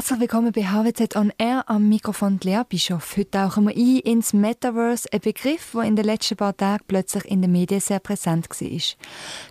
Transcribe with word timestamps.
Herzlich 0.00 0.20
willkommen 0.20 0.50
bei 0.52 0.62
HWZ 0.62 1.14
On 1.14 1.30
Air 1.36 1.64
am 1.66 1.90
Mikrofon 1.90 2.40
Lea 2.42 2.62
Bischof. 2.66 3.18
Heute 3.18 3.32
tauchen 3.32 3.66
wir 3.66 3.76
ein 3.76 3.98
ins 3.98 4.32
Metaverse, 4.32 5.06
ein 5.12 5.20
Begriff, 5.20 5.72
der 5.74 5.82
in 5.82 5.94
den 5.94 6.06
letzten 6.06 6.36
paar 6.36 6.56
Tagen 6.56 6.82
plötzlich 6.88 7.26
in 7.26 7.42
den 7.42 7.52
Medien 7.52 7.82
sehr 7.82 7.98
präsent 7.98 8.48
war. 8.48 8.80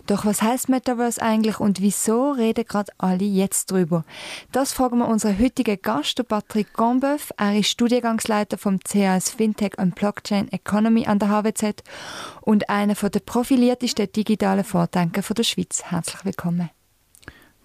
Doch 0.08 0.26
was 0.26 0.42
heißt 0.42 0.68
Metaverse 0.68 1.22
eigentlich 1.22 1.60
und 1.60 1.80
wieso 1.80 2.32
reden 2.32 2.64
gerade 2.64 2.90
alle 2.98 3.24
jetzt 3.24 3.70
drüber? 3.70 4.04
Das 4.50 4.72
fragen 4.72 4.98
wir 4.98 5.06
unseren 5.06 5.38
heutigen 5.38 5.80
Gast, 5.80 6.20
Patrick 6.26 6.72
Gombeuf. 6.72 7.30
Er 7.36 7.56
ist 7.56 7.68
Studiengangsleiter 7.68 8.58
vom 8.58 8.80
CAS 8.80 9.30
Fintech 9.30 9.78
und 9.78 9.94
Blockchain 9.94 10.50
Economy 10.50 11.06
an 11.06 11.20
der 11.20 11.28
HWZ 11.28 11.84
und 12.40 12.68
einer 12.68 12.94
der 12.94 13.20
profiliertesten 13.20 14.10
digitalen 14.10 14.64
Vordenker 14.64 15.22
der 15.22 15.44
Schweiz. 15.44 15.84
Herzlich 15.84 16.24
willkommen. 16.24 16.70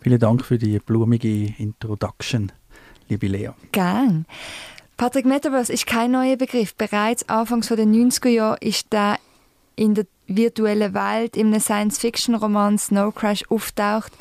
Vielen 0.01 0.19
Dank 0.19 0.45
für 0.45 0.59
die 0.59 0.77
blumige 0.77 1.55
Introduction 1.57 2.51
liebe 3.09 3.27
Lea. 3.27 3.49
Gern. 3.71 4.25
Patrick 4.97 5.25
Metaverse 5.25 5.73
ist 5.73 5.87
kein 5.87 6.11
neuer 6.11 6.37
Begriff. 6.37 6.75
Bereits 6.75 7.27
Anfangs 7.27 7.67
der 7.67 7.77
90er 7.79 8.29
Jahre 8.29 8.57
ist 8.61 8.93
der 8.93 9.17
in 9.75 9.93
der 9.93 10.05
virtuellen 10.27 10.93
Welt 10.93 11.35
in 11.35 11.47
einem 11.47 11.59
Science-Fiction-Roman 11.59 12.77
Snow 12.77 13.13
Crash 13.13 13.43
auftaucht. 13.49 14.13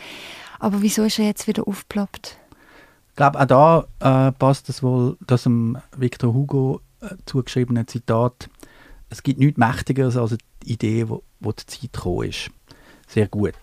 Aber 0.59 0.83
wieso 0.83 1.05
ist 1.05 1.19
er 1.19 1.27
jetzt 1.27 1.47
wieder 1.47 1.67
aufgeploppt? 1.69 2.39
Ich 3.11 3.17
glaube, 3.17 3.41
auch 3.41 3.87
da 4.01 4.29
äh, 4.29 4.33
passt 4.33 4.69
es 4.69 4.83
wohl, 4.83 5.17
dass 5.27 5.45
dem 5.45 5.79
Victor 5.97 6.35
Hugo 6.35 6.81
äh, 7.01 7.15
zugeschriebene 7.27 7.87
Zitat 7.87 8.51
«Es 9.09 9.23
gibt 9.23 9.39
nichts 9.39 9.59
Mächtigeres 9.59 10.17
als 10.17 10.37
die 10.65 10.73
Idee, 10.73 11.09
wo, 11.09 11.23
wo 11.39 11.53
die 11.53 11.65
Zeit 11.67 11.93
gekommen 11.93 12.29
ist». 12.29 12.51
Sehr 13.07 13.29
gut. 13.29 13.55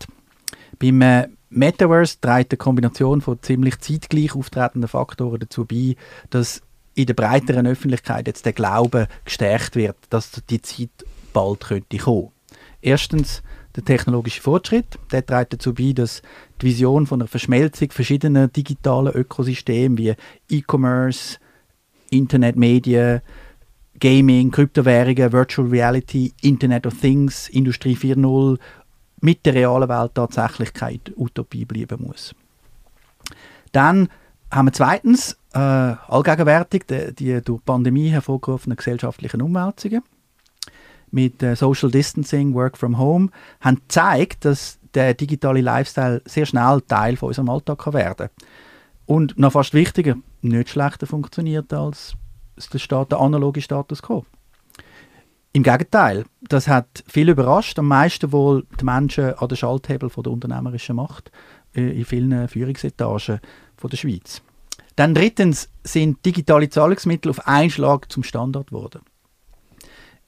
Beim 0.80 1.02
äh, 1.02 1.28
Metaverse 1.52 2.18
trägt 2.20 2.54
eine 2.54 2.58
Kombination 2.58 3.22
von 3.22 3.42
ziemlich 3.42 3.80
zeitgleich 3.80 4.34
auftretenden 4.36 4.88
Faktoren 4.88 5.40
dazu 5.40 5.66
bei, 5.66 5.96
dass 6.30 6.62
in 6.96 7.06
der 7.06 7.14
breiteren 7.14 7.68
Öffentlichkeit 7.68 8.28
jetzt 8.28 8.46
der 8.46 8.54
Glaube 8.54 9.08
gestärkt 9.26 9.76
wird, 9.76 9.98
dass 10.10 10.32
die 10.50 10.62
Zeit 10.62 10.90
bald 11.34 11.62
könnte 11.62 11.98
kommen. 11.98 12.30
Erstens 12.82 13.44
der 13.76 13.86
technologische 13.86 14.42
Fortschritt, 14.42 14.98
der 15.12 15.26
trägt 15.26 15.54
dazu 15.54 15.74
bei, 15.74 15.94
dass 15.94 16.22
die 16.62 16.68
Vision 16.68 17.06
von 17.06 17.22
einer 17.22 17.28
Verschmelzung 17.28 17.92
verschiedener 17.92 18.48
digitaler 18.48 19.16
Ökosysteme 19.16 19.98
wie 19.98 20.14
E-Commerce, 20.50 21.38
Internetmedien, 22.10 23.22
Gaming, 24.00 24.52
Kryptowährungen, 24.52 25.32
Virtual 25.32 25.68
Reality, 25.68 26.34
Internet 26.42 26.88
of 26.88 27.00
Things, 27.00 27.48
Industrie 27.50 27.96
4.0 27.96 28.58
mit 29.22 29.46
der 29.46 29.54
realen 29.54 29.90
Welt 29.90 30.12
tatsächlich 30.16 30.74
keine 30.74 31.00
Utopie 31.16 31.66
bleiben 31.66 32.06
muss. 32.06 32.36
Dann 33.72 34.10
haben 34.52 34.68
wir 34.68 34.74
zweitens 34.74 35.38
äh, 35.54 35.60
allgegenwärtig 35.60 36.86
die, 36.88 37.14
die 37.14 37.42
durch 37.42 37.60
die 37.60 37.66
Pandemie 37.66 38.10
hervorgerufenen 38.10 38.78
gesellschaftlichen 38.78 39.42
Umwälzungen 39.42 40.04
mit 41.12 41.44
äh, 41.44 41.56
Social 41.56 41.92
Distancing, 41.92 42.54
Work 42.54 42.78
from 42.78 42.98
Home, 42.98 43.30
haben 43.60 43.78
gezeigt, 43.78 44.46
dass 44.46 44.80
der 44.94 45.14
digitale 45.14 45.62
Lifestyle 45.62 46.22
sehr 46.26 46.46
schnell 46.46 46.82
Teil 46.88 47.16
von 47.16 47.30
unserem 47.30 47.50
Alltag 47.50 47.80
kann 47.80 47.94
werden 47.94 48.30
Und 49.06 49.38
noch 49.38 49.54
fast 49.54 49.74
wichtiger, 49.74 50.16
nicht 50.42 50.70
schlechter 50.70 51.08
funktioniert 51.08 51.72
als 51.74 52.14
der, 52.74 52.80
Staat, 52.80 53.12
der 53.12 53.20
analoge 53.20 53.62
Status 53.62 54.02
quo. 54.02 54.26
Im 55.54 55.64
Gegenteil, 55.64 56.26
das 56.42 56.68
hat 56.68 57.04
viel 57.08 57.30
überrascht. 57.30 57.78
Am 57.78 57.88
meisten 57.88 58.32
wohl 58.32 58.66
die 58.80 58.86
Menschen 58.86 59.34
an 59.34 59.48
den 59.50 59.58
Schalthebel 59.58 60.10
der 60.10 60.32
unternehmerischen 60.32 60.96
Macht 60.96 61.32
äh, 61.76 62.00
in 62.00 62.06
vielen 62.06 62.48
Führungsetagen 62.48 63.42
der 63.84 63.98
Schweiz. 63.98 64.42
Dann 64.96 65.14
drittens 65.14 65.70
sind 65.84 66.26
digitale 66.26 66.70
Zahlungsmittel 66.70 67.32
auf 67.32 67.48
einen 67.48 67.70
Schlag 67.70 68.12
zum 68.12 68.24
Standard 68.24 68.68
geworden. 68.68 69.02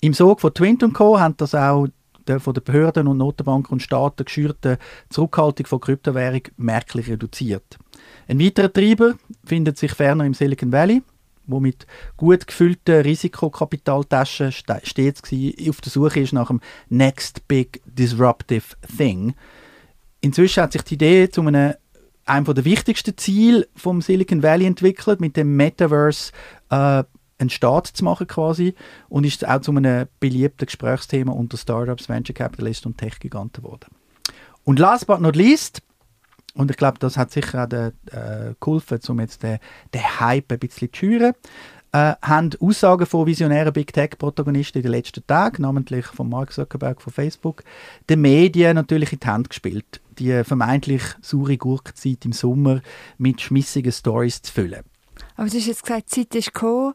Im 0.02 0.14
Sog 0.14 0.42
von 0.42 0.54
Twint 0.54 0.84
Co. 0.94 1.20
haben 1.20 1.38
das 1.38 1.56
auch 1.56 1.88
der 2.28 2.40
von 2.40 2.54
den 2.54 2.64
Behörden 2.64 3.08
und 3.08 3.18
Notenbanken 3.18 3.74
und 3.74 3.82
Staaten 3.82 4.26
geschürte 4.26 4.78
Zurückhaltung 5.10 5.66
von 5.66 5.80
Kryptowährung 5.80 6.42
merklich 6.58 7.10
reduziert. 7.10 7.78
Ein 8.28 8.40
weiterer 8.40 8.72
Treiber 8.72 9.16
findet 9.44 9.78
sich 9.78 9.94
ferner 9.94 10.26
im 10.26 10.34
Silicon 10.34 10.72
Valley, 10.72 11.04
wo 11.46 11.60
mit 11.60 11.86
gut 12.18 12.48
gefüllten 12.48 13.02
Risikokapitaltaschen 13.02 14.52
stets 14.52 15.22
auf 15.70 15.82
der 15.82 15.92
Suche 15.92 16.22
ist 16.22 16.34
nach 16.34 16.48
dem 16.48 16.62
Next 16.90 17.48
Big 17.48 17.82
Disruptive 17.86 18.76
Thing. 18.98 19.34
Inzwischen 20.22 20.64
hat 20.64 20.74
sich 20.74 20.84
die 20.84 20.94
Idee 20.96 21.30
zu 21.30 21.42
einem, 21.42 21.74
einem 22.26 22.46
der 22.46 22.66
wichtigsten 22.66 23.18
Ziele 23.18 23.68
vom 23.76 24.02
Silicon 24.02 24.42
Valley 24.42 24.66
entwickelt, 24.66 25.20
mit 25.20 25.36
dem 25.36 25.56
Metaverse 25.56 26.32
äh, 26.70 27.04
einen 27.38 27.50
Staat 27.50 27.88
zu 27.88 28.04
machen 28.04 28.28
quasi 28.28 28.74
und 29.10 29.26
ist 29.26 29.48
auch 29.48 29.62
zu 29.62 29.72
einem 29.72 30.08
beliebten 30.20 30.66
Gesprächsthema 30.66 31.32
unter 31.32 31.58
Startups, 31.58 32.08
Venture 32.10 32.34
Capitalists 32.34 32.86
und 32.86 32.98
Tech-Giganten 32.98 33.64
geworden. 33.64 33.88
Und 34.64 34.80
last 34.80 35.08
but 35.08 35.20
not 35.20 35.36
least 35.36 35.82
und 36.56 36.70
ich 36.70 36.78
glaube, 36.78 37.00
das 37.00 37.18
hat 37.18 37.32
sicher 37.32 37.64
auch 37.64 37.70
de, 37.70 37.92
äh, 38.12 38.54
geholfen, 38.60 39.00
um 39.08 39.20
jetzt 39.20 39.44
den, 39.44 39.60
den 39.94 40.20
Hype 40.20 40.52
ein 40.52 40.60
bisschen 40.60 40.94
zu 40.94 41.00
schüren. 41.00 41.34
Äh, 41.92 42.16
haben 42.22 42.50
Aussagen 42.60 43.06
von 43.06 43.28
visionären 43.28 43.72
Big 43.72 43.94
Tech-Protagonisten 43.94 44.80
in 44.80 44.84
den 44.84 44.92
letzten 44.92 45.26
Tagen, 45.28 45.62
namentlich 45.62 46.06
von 46.08 46.28
Mark 46.30 46.52
Zuckerberg 46.52 47.02
von 47.02 47.14
Facebook, 47.14 47.64
den 48.10 48.22
Medien 48.22 48.76
natürlich 48.76 49.14
in 49.14 49.20
die 49.20 49.28
Hand 49.28 49.50
gespielt, 49.50 50.02
die 50.18 50.44
vermeintlich 50.44 51.04
saure 51.22 51.58
Gurkenzeit 51.58 52.26
im 52.26 52.34
Sommer 52.34 52.82
mit 53.18 53.42
schmissigen 53.42 53.92
Stories 53.92 54.42
zu 54.42 54.52
füllen. 54.52 54.84
Aber 55.36 55.48
du 55.50 55.58
hast 55.58 55.68
jetzt 55.68 55.84
gesagt, 55.84 56.16
die 56.16 56.22
Zeit 56.22 56.36
ist 56.36 56.54
gekommen. 56.54 56.94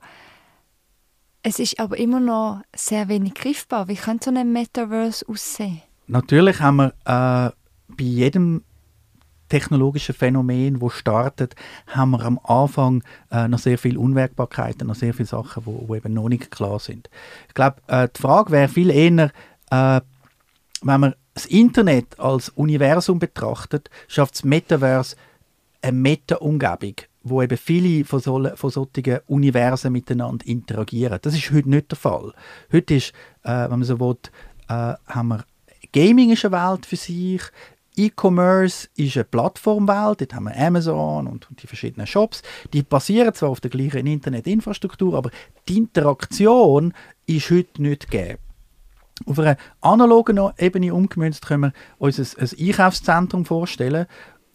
Es 1.43 1.61
ist 1.61 1.79
aber 1.79 1.97
immer 1.97 2.21
noch 2.21 2.63
sehr 2.75 3.09
wenig 3.09 3.35
griffbar. 3.35 3.87
Wie 3.89 3.95
könnte 3.95 4.31
so 4.31 4.37
ein 4.37 4.53
Metaverse 4.53 5.25
aussehen? 5.29 5.83
Natürlich 6.09 6.61
haben 6.61 6.77
wir 6.77 6.89
äh, 7.05 7.53
bei 7.89 8.05
jedem 8.05 8.65
technologischen 9.49 10.15
Phänomen, 10.15 10.81
wo 10.81 10.89
startet, 10.89 11.55
haben 11.87 12.13
wir 12.13 12.25
am 12.25 12.39
Anfang 12.45 13.03
äh, 13.31 13.49
noch 13.49 13.59
sehr 13.59 13.79
viele 13.79 13.99
Unwägbarkeiten, 13.99 14.87
noch 14.87 14.95
sehr 14.95 15.15
viele 15.15 15.29
Sachen, 15.29 15.67
wo, 15.67 15.85
wo 15.87 15.95
eben 15.95 16.15
noch 16.15 16.29
nicht 16.29 16.51
klar 16.51 16.79
sind. 16.79 17.09
Ich 17.49 17.55
glaube, 17.55 17.77
äh, 17.87 18.09
die 18.15 18.21
Frage 18.21 18.53
wäre 18.53 18.69
viel 18.69 18.91
eher, 18.91 19.31
äh, 19.71 20.01
wenn 20.83 21.01
man 21.01 21.15
das 21.35 21.47
Internet 21.47 22.19
als 22.19 22.49
Universum 22.51 23.19
betrachtet, 23.19 23.91
schafft 24.09 24.35
das 24.35 24.45
Metaverse 24.45 25.17
eine 25.83 25.93
Meta-Umgebung, 25.93 26.95
wo 27.23 27.43
eben 27.43 27.57
viele 27.57 28.05
von, 28.05 28.21
so, 28.21 28.49
von 28.57 28.71
solchen 28.71 29.21
Universen 29.27 29.93
miteinander 29.93 30.47
interagieren. 30.47 31.19
Das 31.23 31.35
ist 31.35 31.51
heute 31.53 31.71
nicht 31.71 31.91
der 31.91 31.99
Fall. 31.99 32.33
Heute 32.73 32.95
ist, 32.95 33.13
äh, 33.45 33.71
wenn 33.71 33.79
man 33.79 33.85
so 33.85 34.01
will, 34.01 34.17
äh, 34.69 34.95
haben 35.07 35.29
wir 35.29 35.45
Gaming 35.93 36.31
ist 36.31 36.45
eine 36.45 36.53
Welt 36.53 36.85
für 36.85 36.97
sich, 36.97 37.43
E-Commerce 37.99 38.89
ist 38.97 39.17
eine 39.17 39.25
Plattformwelt, 39.25 40.21
dort 40.21 40.35
haben 40.35 40.45
wir 40.45 40.57
Amazon 40.57 41.27
und, 41.27 41.49
die 41.63 41.67
verschiedenen 41.67 42.07
Shops. 42.07 42.43
Die 42.73 42.83
basieren 42.83 43.35
zwar 43.35 43.51
auf 43.51 43.61
der 43.61 43.71
gleichen 43.71 44.07
Internetinfrastruktur, 44.07 45.17
aber 45.17 45.31
die 45.69 45.79
Interaktion 45.79 46.95
ist 47.27 47.51
heute 47.51 47.83
nicht 47.83 48.11
gegeben. 48.11 48.39
Auf 49.27 49.39
einer 49.39 49.57
analogen 49.81 50.41
Ebene 50.59 50.95
umgemünzt 50.95 51.47
können 51.47 51.63
wir 51.65 51.73
uns 51.99 52.19
ein, 52.19 52.27
ein 52.41 52.69
Einkaufszentrum 52.69 53.45
vorstellen. 53.45 54.07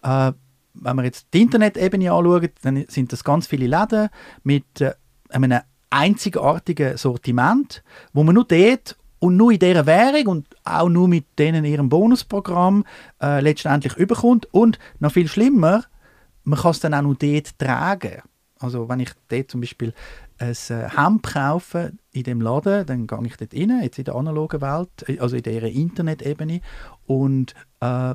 Äh, 0.02 0.32
wenn 0.74 0.96
wir 0.96 1.04
jetzt 1.04 1.28
die 1.32 1.42
Internetebene 1.42 2.10
anschauen, 2.10 2.48
dann 2.62 2.84
sind 2.88 3.12
das 3.12 3.24
ganz 3.24 3.46
viele 3.46 3.66
Läden 3.66 4.08
mit 4.42 4.80
äh, 4.80 4.94
einem 5.28 5.60
einzigartigen 5.90 6.96
Sortiment, 6.96 7.84
wo 8.12 8.24
man 8.24 8.34
nur 8.34 8.44
dort 8.44 8.96
und 9.24 9.38
nur 9.38 9.52
in 9.52 9.58
dieser 9.58 9.86
Währung 9.86 10.26
und 10.26 10.46
auch 10.64 10.90
nur 10.90 11.08
mit 11.08 11.24
denen 11.38 11.64
ihrem 11.64 11.88
Bonusprogramm 11.88 12.84
äh, 13.22 13.40
letztendlich 13.40 13.96
überkommt. 13.96 14.46
Und 14.52 14.78
noch 14.98 15.12
viel 15.12 15.28
schlimmer, 15.28 15.84
man 16.42 16.58
kann 16.58 16.72
es 16.72 16.80
dann 16.80 16.92
auch 16.92 17.00
nur 17.00 17.14
dort 17.14 17.58
tragen. 17.58 18.20
Also 18.58 18.86
wenn 18.86 19.00
ich 19.00 19.12
dort 19.28 19.50
zum 19.50 19.62
Beispiel 19.62 19.94
ein 20.36 20.50
äh, 20.50 20.88
Hemd 20.94 21.22
kaufe 21.22 21.92
in 22.12 22.24
dem 22.24 22.42
Laden, 22.42 22.84
dann 22.84 23.06
gehe 23.06 23.18
ich 23.24 23.36
dort 23.38 23.54
rein, 23.54 23.80
jetzt 23.82 23.98
in 23.98 24.04
der 24.04 24.14
analogen 24.14 24.60
Welt, 24.60 25.08
äh, 25.08 25.18
also 25.18 25.36
in 25.36 25.42
dieser 25.42 25.68
Internetebene 25.68 26.60
und 27.06 27.54
äh, 27.80 28.14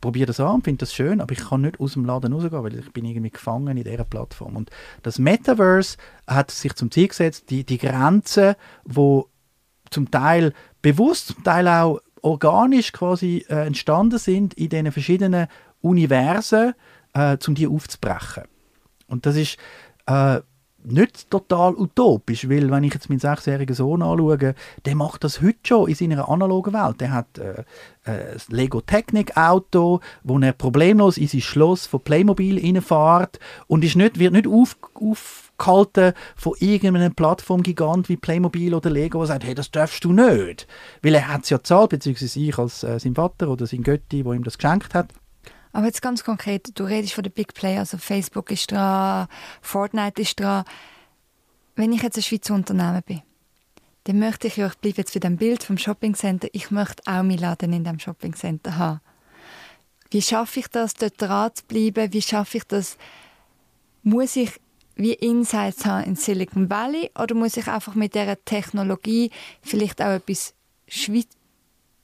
probiere 0.00 0.26
das 0.26 0.40
an, 0.40 0.62
finde 0.62 0.80
das 0.80 0.92
schön, 0.92 1.20
aber 1.20 1.30
ich 1.34 1.50
kann 1.50 1.60
nicht 1.60 1.78
aus 1.78 1.92
dem 1.92 2.04
Laden 2.04 2.32
rausgehen, 2.32 2.64
weil 2.64 2.80
ich 2.80 2.92
bin 2.92 3.04
irgendwie 3.04 3.30
gefangen 3.30 3.76
in 3.76 3.84
dieser 3.84 4.02
Plattform. 4.02 4.56
Und 4.56 4.70
das 5.04 5.20
Metaverse 5.20 5.98
hat 6.26 6.50
sich 6.50 6.74
zum 6.74 6.90
Ziel 6.90 7.06
gesetzt, 7.06 7.48
die, 7.48 7.62
die 7.62 7.78
Grenzen, 7.78 8.56
wo 8.84 9.28
zum 9.90 10.10
Teil 10.10 10.52
bewusst, 10.82 11.28
zum 11.28 11.44
Teil 11.44 11.68
auch 11.68 12.00
organisch 12.22 12.92
quasi 12.92 13.44
äh, 13.48 13.66
entstanden 13.66 14.18
sind 14.18 14.54
in 14.54 14.68
diesen 14.68 14.92
verschiedenen 14.92 15.46
Universen, 15.80 16.74
äh, 17.14 17.36
um 17.46 17.54
die 17.54 17.66
aufzubrechen. 17.66 18.44
Und 19.06 19.26
das 19.26 19.36
ist 19.36 19.56
äh, 20.06 20.40
nicht 20.84 21.30
total 21.30 21.74
utopisch, 21.74 22.48
weil 22.48 22.70
wenn 22.70 22.84
ich 22.84 22.94
jetzt 22.94 23.08
meinen 23.08 23.18
sechsjährigen 23.18 23.74
Sohn 23.74 24.02
anschaue, 24.02 24.54
der 24.84 24.94
macht 24.94 25.24
das 25.24 25.42
heute 25.42 25.58
schon 25.64 25.88
in 25.88 25.94
seiner 25.94 26.28
analogen 26.28 26.72
Welt. 26.72 27.00
Der 27.00 27.12
hat 27.12 27.38
äh, 27.38 27.64
äh, 28.04 28.32
ein 28.32 28.40
Lego 28.48 28.80
Technik 28.80 29.36
Auto, 29.36 30.00
wo 30.22 30.38
er 30.38 30.52
problemlos 30.52 31.18
in 31.18 31.28
sein 31.28 31.40
Schloss 31.40 31.86
von 31.86 32.00
Playmobil 32.00 32.58
reinfährt 32.58 33.38
und 33.66 33.84
ist 33.84 33.96
nicht, 33.96 34.18
wird 34.18 34.32
nicht 34.32 34.46
auf, 34.46 34.76
aufgehalten 35.58 36.12
von 36.36 36.54
irgendeinem 36.58 37.14
Plattformgigant 37.14 38.08
wie 38.08 38.16
Playmobil 38.16 38.74
oder 38.74 38.90
Lego, 38.90 39.18
der 39.18 39.26
sagt, 39.26 39.44
hey, 39.44 39.54
das 39.54 39.70
darfst 39.70 40.04
du 40.04 40.12
nicht. 40.12 40.66
Weil 41.02 41.14
er 41.14 41.28
hat 41.28 41.44
es 41.44 41.50
ja 41.50 41.56
gezahlt, 41.56 41.90
beziehungsweise 41.90 42.40
ich 42.40 42.58
als 42.58 42.82
äh, 42.82 42.98
sein 42.98 43.14
Vater 43.14 43.48
oder 43.48 43.66
sein 43.66 43.82
Götti, 43.82 44.24
wo 44.24 44.32
ihm 44.32 44.44
das 44.44 44.58
geschenkt 44.58 44.94
hat. 44.94 45.12
Aber 45.72 45.86
jetzt 45.86 46.02
ganz 46.02 46.24
konkret, 46.24 46.70
du 46.78 46.84
redest 46.84 47.12
von 47.12 47.24
den 47.24 47.32
Big 47.32 47.54
Players, 47.54 47.92
also 47.92 47.98
Facebook 47.98 48.50
ist 48.50 48.72
dran, 48.72 49.28
Fortnite 49.60 50.22
ist 50.22 50.40
dran. 50.40 50.64
Wenn 51.76 51.92
ich 51.92 52.02
jetzt 52.02 52.16
ein 52.16 52.22
Schweizer 52.22 52.54
Unternehmen 52.54 53.02
bin, 53.04 53.22
dann 54.04 54.18
möchte 54.18 54.46
ich 54.46 54.56
ja, 54.56 54.66
ich 54.66 54.78
bleibe 54.78 54.96
jetzt 54.96 55.12
für 55.12 55.20
dem 55.20 55.36
Bild 55.36 55.62
vom 55.62 55.76
Shoppingcenter, 55.76 56.48
ich 56.52 56.70
möchte 56.70 57.02
auch 57.06 57.22
meinen 57.22 57.38
Laden 57.38 57.72
in 57.72 57.84
dem 57.84 57.98
Shoppingcenter 57.98 58.78
haben. 58.78 59.00
Wie 60.10 60.22
schaffe 60.22 60.60
ich 60.60 60.68
das, 60.68 60.94
dort 60.94 61.20
dran 61.20 61.50
zu 61.54 61.64
bleiben? 61.66 62.14
Wie 62.14 62.22
schaffe 62.22 62.56
ich 62.56 62.64
das? 62.64 62.96
Muss 64.02 64.36
ich 64.36 64.58
wie 64.98 65.14
Insights 65.14 65.86
haben 65.86 66.04
in 66.04 66.16
Silicon 66.16 66.68
Valley 66.68 67.10
oder 67.18 67.34
muss 67.34 67.56
ich 67.56 67.68
einfach 67.68 67.94
mit 67.94 68.14
dieser 68.14 68.44
Technologie 68.44 69.30
vielleicht 69.62 70.02
auch 70.02 70.10
etwas 70.10 70.54
Schweiz 70.88 71.28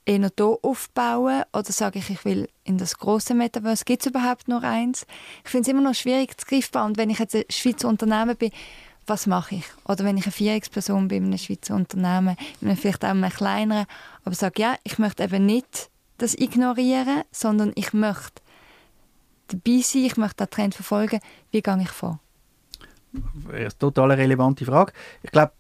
eher 0.07 0.31
hier 0.37 0.59
aufbauen 0.63 1.43
oder 1.53 1.73
sage 1.73 1.99
ich, 1.99 2.11
ich 2.11 2.25
will 2.25 2.49
in 2.63 2.79
das 2.79 2.97
große 2.97 3.35
Metaverse? 3.35 3.85
Gibt 3.85 4.03
es 4.03 4.07
überhaupt 4.07 4.49
noch 4.49 4.63
eins? 4.63 5.07
Ich 5.45 5.51
finde 5.51 5.63
es 5.63 5.69
immer 5.69 5.83
noch 5.83 5.95
schwierig 5.95 6.39
zu 6.39 6.47
griffbar 6.47 6.87
und 6.87 6.97
wenn 6.97 7.11
ich 7.11 7.19
jetzt 7.19 7.35
ein 7.35 7.45
Schweizer 7.51 7.89
Unternehmen 7.89 8.37
bin, 8.37 8.53
was 9.07 9.27
mache 9.27 9.57
ich? 9.57 9.65
Oder 9.87 10.05
wenn 10.05 10.17
ich 10.17 10.25
eine 10.25 10.33
Vierungsperson 10.33 11.09
bin 11.09 11.25
in 11.25 11.31
einem 11.31 11.39
Schweizer 11.39 11.75
Unternehmen, 11.75 12.37
vielleicht 12.77 13.05
auch 13.05 13.11
einem 13.11 13.29
kleineren, 13.29 13.87
aber 14.25 14.35
sage, 14.35 14.63
ja, 14.63 14.77
ich 14.85 14.99
möchte 14.99 15.25
eben 15.25 15.45
nicht 15.45 15.91
das 16.19 16.35
ignorieren, 16.35 17.23
sondern 17.33 17.73
ich 17.75 17.93
möchte 17.93 18.41
dabei 19.49 19.81
sein, 19.81 20.05
ich 20.05 20.17
möchte 20.17 20.45
den 20.45 20.51
Trend 20.51 20.75
verfolgen. 20.75 21.21
Wie 21.51 21.61
gehe 21.61 21.83
ich 21.83 21.91
vor? 21.91 22.21
Eine 23.53 23.69
total 23.79 24.13
relevante 24.13 24.65
Frage. 24.65 24.93
Ich 25.23 25.31
glaube, 25.31 25.53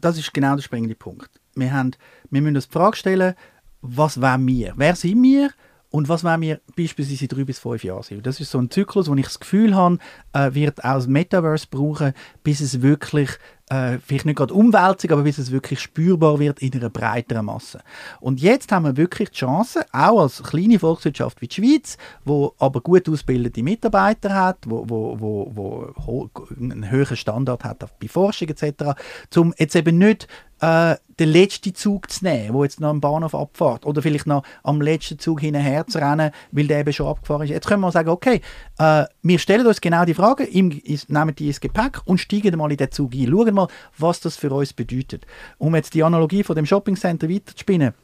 das 0.00 0.18
ist 0.18 0.32
genau 0.32 0.54
der 0.54 0.62
springende 0.62 0.94
Punkt. 0.94 1.30
Wir, 1.54 1.72
haben, 1.72 1.92
wir 2.30 2.42
müssen 2.42 2.56
uns 2.56 2.68
die 2.68 2.72
Frage 2.72 2.96
stellen, 2.96 3.34
was 3.80 4.20
wollen 4.20 4.46
wir? 4.46 4.74
Wer 4.76 4.96
sind 4.96 5.22
wir? 5.22 5.50
Und 5.90 6.08
was 6.08 6.24
wollen 6.24 6.40
wir 6.40 6.60
beispielsweise 6.76 7.24
in 7.24 7.28
drei 7.28 7.44
bis 7.44 7.58
fünf 7.58 7.84
Jahren 7.84 8.02
sein? 8.02 8.22
Das 8.22 8.40
ist 8.40 8.50
so 8.50 8.58
ein 8.58 8.70
Zyklus, 8.70 9.08
wo 9.08 9.14
ich 9.14 9.24
das 9.24 9.40
Gefühl 9.40 9.74
habe, 9.74 9.98
äh, 10.32 10.52
wird 10.52 10.84
auch 10.84 10.94
das 10.94 11.06
Metaverse 11.06 11.68
brauchen, 11.70 12.12
bis 12.42 12.60
es 12.60 12.82
wirklich 12.82 13.30
äh, 13.68 13.98
vielleicht 13.98 14.26
nicht 14.26 14.36
gerade 14.36 14.54
Umwälzung, 14.54 15.10
aber 15.10 15.22
bis 15.22 15.38
es 15.38 15.50
wirklich 15.50 15.80
spürbar 15.80 16.38
wird 16.38 16.60
in 16.60 16.72
einer 16.74 16.90
breiteren 16.90 17.46
Masse. 17.46 17.80
Und 18.20 18.40
jetzt 18.40 18.70
haben 18.70 18.84
wir 18.84 18.96
wirklich 18.96 19.30
die 19.30 19.38
Chance, 19.38 19.84
auch 19.92 20.20
als 20.20 20.42
kleine 20.42 20.78
Volkswirtschaft 20.78 21.40
wie 21.40 21.48
die 21.48 21.54
Schweiz, 21.54 21.98
wo 22.24 22.54
aber 22.58 22.80
gut 22.80 23.08
ausgebildete 23.08 23.62
Mitarbeiter 23.62 24.34
hat, 24.34 24.58
wo, 24.66 24.84
wo, 24.88 25.20
wo, 25.20 25.90
wo 25.96 26.30
einen 26.60 26.90
höheren 26.90 27.16
Standard 27.16 27.64
hat 27.64 27.78
bei 28.00 28.08
Forschung 28.08 28.48
etc., 28.48 28.94
um 29.36 29.52
jetzt 29.58 29.74
eben 29.74 29.98
nicht 29.98 30.28
äh, 30.60 30.96
den 31.18 31.30
letzten 31.30 31.74
Zug 31.74 32.10
zu 32.10 32.24
nehmen, 32.24 32.54
wo 32.54 32.62
jetzt 32.62 32.80
noch 32.80 32.90
am 32.90 33.00
Bahnhof 33.00 33.34
abfährt 33.34 33.86
oder 33.86 34.02
vielleicht 34.02 34.26
noch 34.26 34.42
am 34.62 34.80
letzten 34.80 35.18
Zug 35.18 35.40
hinterher 35.40 35.86
zu 35.86 35.98
rennen, 35.98 36.30
weil 36.52 36.66
der 36.66 36.80
eben 36.80 36.92
schon 36.92 37.06
abgefahren 37.06 37.42
ist. 37.42 37.50
Jetzt 37.50 37.66
können 37.66 37.80
wir 37.80 37.92
sagen, 37.92 38.10
okay, 38.10 38.40
äh, 38.78 39.04
wir 39.22 39.38
stellen 39.38 39.66
uns 39.66 39.80
genau 39.80 40.04
die 40.04 40.14
Frage, 40.14 40.44
nehmen 40.44 41.34
die 41.34 41.46
ins 41.46 41.60
Gepäck 41.60 42.00
und 42.04 42.18
steigen 42.18 42.56
mal 42.58 42.70
in 42.70 42.76
den 42.76 42.90
Zug 42.90 43.14
ein. 43.14 43.28
Schauen 43.30 43.54
mal, 43.56 43.68
was 43.98 44.20
das 44.20 44.36
für 44.36 44.50
uns 44.52 44.72
bedeutet. 44.72 45.26
Um 45.58 45.74
jetzt 45.74 45.94
die 45.94 46.02
Analogie 46.02 46.44
von 46.44 46.56
dem 46.56 46.66
Shoppingcenter 46.66 47.28
weiterzuspinnen. 47.28 47.94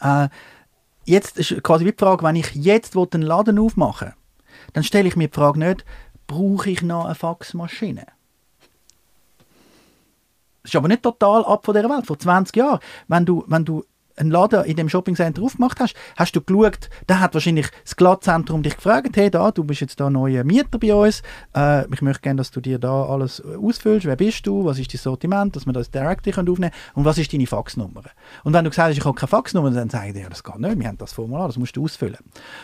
Äh, 0.00 0.28
jetzt 1.04 1.38
ist 1.38 1.62
quasi 1.62 1.84
die 1.84 1.94
Frage, 1.96 2.24
wenn 2.24 2.36
ich 2.36 2.54
jetzt 2.54 2.96
einen 2.96 3.22
Laden 3.22 3.58
aufmachen 3.58 4.08
will, 4.08 4.14
dann 4.72 4.84
stelle 4.84 5.08
ich 5.08 5.16
mir 5.16 5.28
die 5.28 5.34
Frage 5.34 5.58
nicht, 5.58 5.84
brauche 6.26 6.70
ich 6.70 6.82
noch 6.82 7.04
eine 7.04 7.14
Faxmaschine? 7.14 8.06
Das 10.62 10.70
ist 10.70 10.76
aber 10.76 10.88
nicht 10.88 11.02
total 11.02 11.44
ab 11.44 11.64
von 11.64 11.74
dieser 11.74 11.90
Welt. 11.90 12.06
Vor 12.06 12.18
20 12.18 12.56
Jahren, 12.56 12.80
wenn 13.06 13.26
du, 13.26 13.44
wenn 13.48 13.66
du 13.66 13.84
einen 14.16 14.30
Laden 14.30 14.64
in 14.64 14.76
dem 14.76 14.88
Shoppingcenter 14.88 15.42
aufgemacht 15.42 15.80
hast, 15.80 15.94
hast 16.16 16.36
du 16.36 16.40
geschaut, 16.40 16.88
da 17.06 17.20
hat 17.20 17.34
wahrscheinlich 17.34 17.66
das 17.82 17.96
Glattzentrum 17.96 18.62
dich 18.62 18.76
gefragt, 18.76 19.16
hey, 19.16 19.30
da, 19.30 19.50
du 19.50 19.64
bist 19.64 19.80
jetzt 19.80 20.00
da 20.00 20.10
neuer 20.10 20.44
Mieter 20.44 20.78
bei 20.78 20.94
uns, 20.94 21.22
äh, 21.56 21.92
ich 21.92 22.02
möchte 22.02 22.22
gerne, 22.22 22.38
dass 22.38 22.50
du 22.50 22.60
dir 22.60 22.78
da 22.78 23.04
alles 23.04 23.42
ausfüllst, 23.42 24.06
wer 24.06 24.16
bist 24.16 24.46
du, 24.46 24.64
was 24.64 24.78
ist 24.78 24.92
dein 24.92 24.98
Sortiment, 24.98 25.56
dass 25.56 25.66
wir 25.66 25.72
das 25.72 25.90
direkt 25.90 26.26
aufnehmen 26.28 26.54
können 26.54 26.70
und 26.94 27.04
was 27.04 27.18
ist 27.18 27.32
deine 27.32 27.46
Faxnummer. 27.46 28.02
Und 28.44 28.52
wenn 28.52 28.64
du 28.64 28.70
gesagt 28.70 28.90
hast, 28.90 28.98
ich 28.98 29.04
habe 29.04 29.14
keine 29.14 29.28
Faxnummer, 29.28 29.70
dann 29.70 29.90
sage 29.90 30.08
ich 30.08 30.14
dir, 30.14 30.22
ja, 30.22 30.28
das 30.28 30.44
geht 30.44 30.58
nicht, 30.58 30.78
wir 30.78 30.88
haben 30.88 30.98
das 30.98 31.12
Formular, 31.12 31.48
das 31.48 31.58
musst 31.58 31.76
du 31.76 31.84
ausfüllen. 31.84 32.18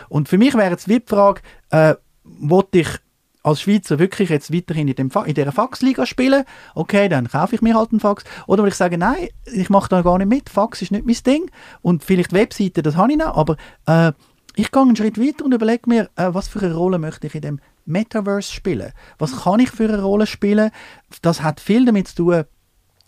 Und 0.09 0.29
für 0.29 0.39
mich 0.39 0.55
wäre 0.55 0.71
jetzt 0.71 0.87
die 0.87 1.03
Frage, 1.05 1.43
äh, 1.71 1.95
wollte 2.25 2.81
ich 2.81 2.89
als 3.43 3.63
Schweizer 3.63 3.99
wirklich 3.99 4.29
jetzt 4.29 4.53
weiterhin 4.53 4.89
in, 4.89 4.95
dem 4.95 5.11
in 5.25 5.35
dieser 5.35 5.53
Faxliga 5.53 6.07
spielen, 6.07 6.45
okay, 6.75 7.09
dann 7.09 7.29
kaufe 7.29 7.55
ich 7.55 7.63
mir 7.63 7.75
halt 7.75 7.91
einen 7.91 8.01
Fax. 8.01 8.25
Oder 8.47 8.63
will 8.63 8.71
ich 8.71 8.77
sagen, 8.77 9.01
nein, 9.01 9.29
ich 9.47 9.71
mache 9.71 9.89
da 9.89 10.03
gar 10.03 10.19
nicht 10.19 10.29
mit, 10.29 10.51
Fax 10.51 10.83
ist 10.83 10.93
nicht 10.93 11.07
mein 11.07 11.17
Ding. 11.27 11.51
Und 11.83 12.05
vielleicht 12.05 12.33
Webseiten, 12.33 12.83
das 12.83 12.97
habe 12.97 13.13
ich 13.13 13.19
noch, 13.19 13.37
aber 13.37 13.57
äh, 13.87 14.13
ich 14.57 14.71
gehe 14.71 14.83
einen 14.83 14.97
Schritt 14.97 15.19
weiter 15.19 15.45
und 15.45 15.53
überlege 15.53 15.89
mir, 15.89 16.11
äh, 16.17 16.29
was 16.33 16.49
für 16.49 16.61
eine 16.61 16.75
Rolle 16.75 16.99
möchte 16.99 17.27
ich 17.27 17.35
in 17.35 17.43
dem 17.43 17.61
Metaverse 17.87 18.53
spielen? 18.53 18.93
Was 19.19 19.45
kann 19.45 19.61
ich 19.61 19.71
für 19.71 19.85
eine 19.85 20.03
Rolle 20.03 20.27
spielen? 20.27 20.71
Das 21.23 21.43
hat 21.43 21.61
viel 21.61 21.85
damit 21.85 22.09
zu 22.09 22.17
tun, 22.17 22.45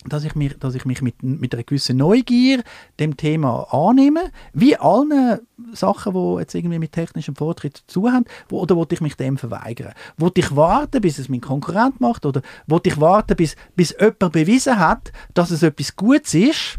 dass 0.05 0.25
ich 0.25 0.35
mich, 0.35 0.59
dass 0.59 0.75
ich 0.75 0.85
mich 0.85 1.03
mit, 1.03 1.23
mit 1.23 1.55
einer 1.55 1.63
gewissen 1.63 1.97
Neugier 1.97 2.63
dem 2.99 3.17
Thema 3.17 3.73
annehme, 3.73 4.31
wie 4.53 4.77
allen 4.77 5.41
Sachen, 5.73 6.15
die 6.15 6.41
jetzt 6.41 6.55
irgendwie 6.55 6.79
mit 6.79 6.93
technischem 6.93 7.37
Fortschritt 7.37 7.83
zu 7.87 8.11
haben, 8.11 8.25
wo, 8.49 8.61
oder 8.61 8.77
wollte 8.77 8.95
ich 8.95 9.01
mich 9.01 9.17
dem 9.17 9.39
verweigern? 9.39 9.95
Wollte 10.17 10.41
ich 10.41 10.57
warten, 10.57 11.01
bis 11.01 11.19
es 11.19 11.29
mein 11.29 11.41
Konkurrent 11.41 12.01
macht, 12.01 12.27
oder 12.27 12.43
wollte 12.67 12.91
ich 12.91 13.01
warten, 13.01 13.37
bis, 13.37 13.57
bis 13.77 13.95
jemand 13.99 14.33
bewiesen 14.33 14.79
hat, 14.79 15.13
dass 15.35 15.51
es 15.51 15.63
etwas 15.63 15.97
Gutes 15.97 16.35
ist, 16.35 16.79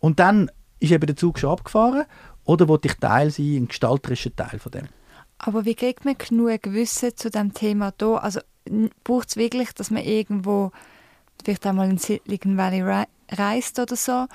und 0.00 0.18
dann 0.18 0.50
ist 0.80 0.92
eben 0.92 1.06
der 1.06 1.16
Zug 1.16 1.38
schon 1.38 1.50
abgefahren, 1.50 2.04
oder 2.44 2.68
wollte 2.68 2.88
ich 2.88 2.94
Teil 2.94 3.30
sein, 3.30 3.56
ein 3.56 3.68
gestalterischer 3.68 4.34
Teil 4.34 4.58
von 4.58 4.72
dem? 4.72 4.88
Aber 5.38 5.64
wie 5.64 5.74
kriegt 5.74 6.04
man 6.04 6.16
genug 6.16 6.60
Wissen 6.64 7.16
zu 7.16 7.30
dem 7.30 7.54
Thema 7.54 7.92
da? 7.96 8.16
Also 8.16 8.40
braucht 9.02 9.28
es 9.28 9.36
wirklich, 9.36 9.72
dass 9.74 9.90
man 9.90 10.02
irgendwo 10.02 10.72
vielleicht 11.42 11.66
einmal 11.66 11.88
in 11.90 11.98
Silicon 11.98 12.56
Valley 12.56 13.06
reist 13.30 13.78
oder 13.78 13.96
so? 13.96 14.26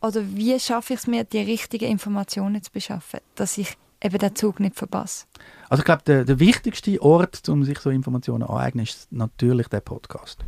Oder 0.00 0.22
wie 0.34 0.58
schaffe 0.60 0.94
ich 0.94 1.00
es 1.00 1.06
mir, 1.06 1.24
die 1.24 1.38
richtigen 1.38 1.86
Informationen 1.86 2.62
zu 2.62 2.70
beschaffen, 2.70 3.20
dass 3.34 3.58
ich 3.58 3.76
eben 4.02 4.18
den 4.18 4.36
Zug 4.36 4.60
nicht 4.60 4.76
verpasse? 4.76 5.26
Also 5.68 5.80
ich 5.80 5.84
glaube, 5.84 6.02
der, 6.06 6.24
der 6.24 6.38
wichtigste 6.38 7.00
Ort, 7.02 7.48
um 7.48 7.64
sich 7.64 7.78
so 7.78 7.90
Informationen 7.90 8.44
aneignen, 8.44 8.84
ist 8.84 9.10
natürlich 9.10 9.68
der 9.68 9.80
Podcast. 9.80 10.44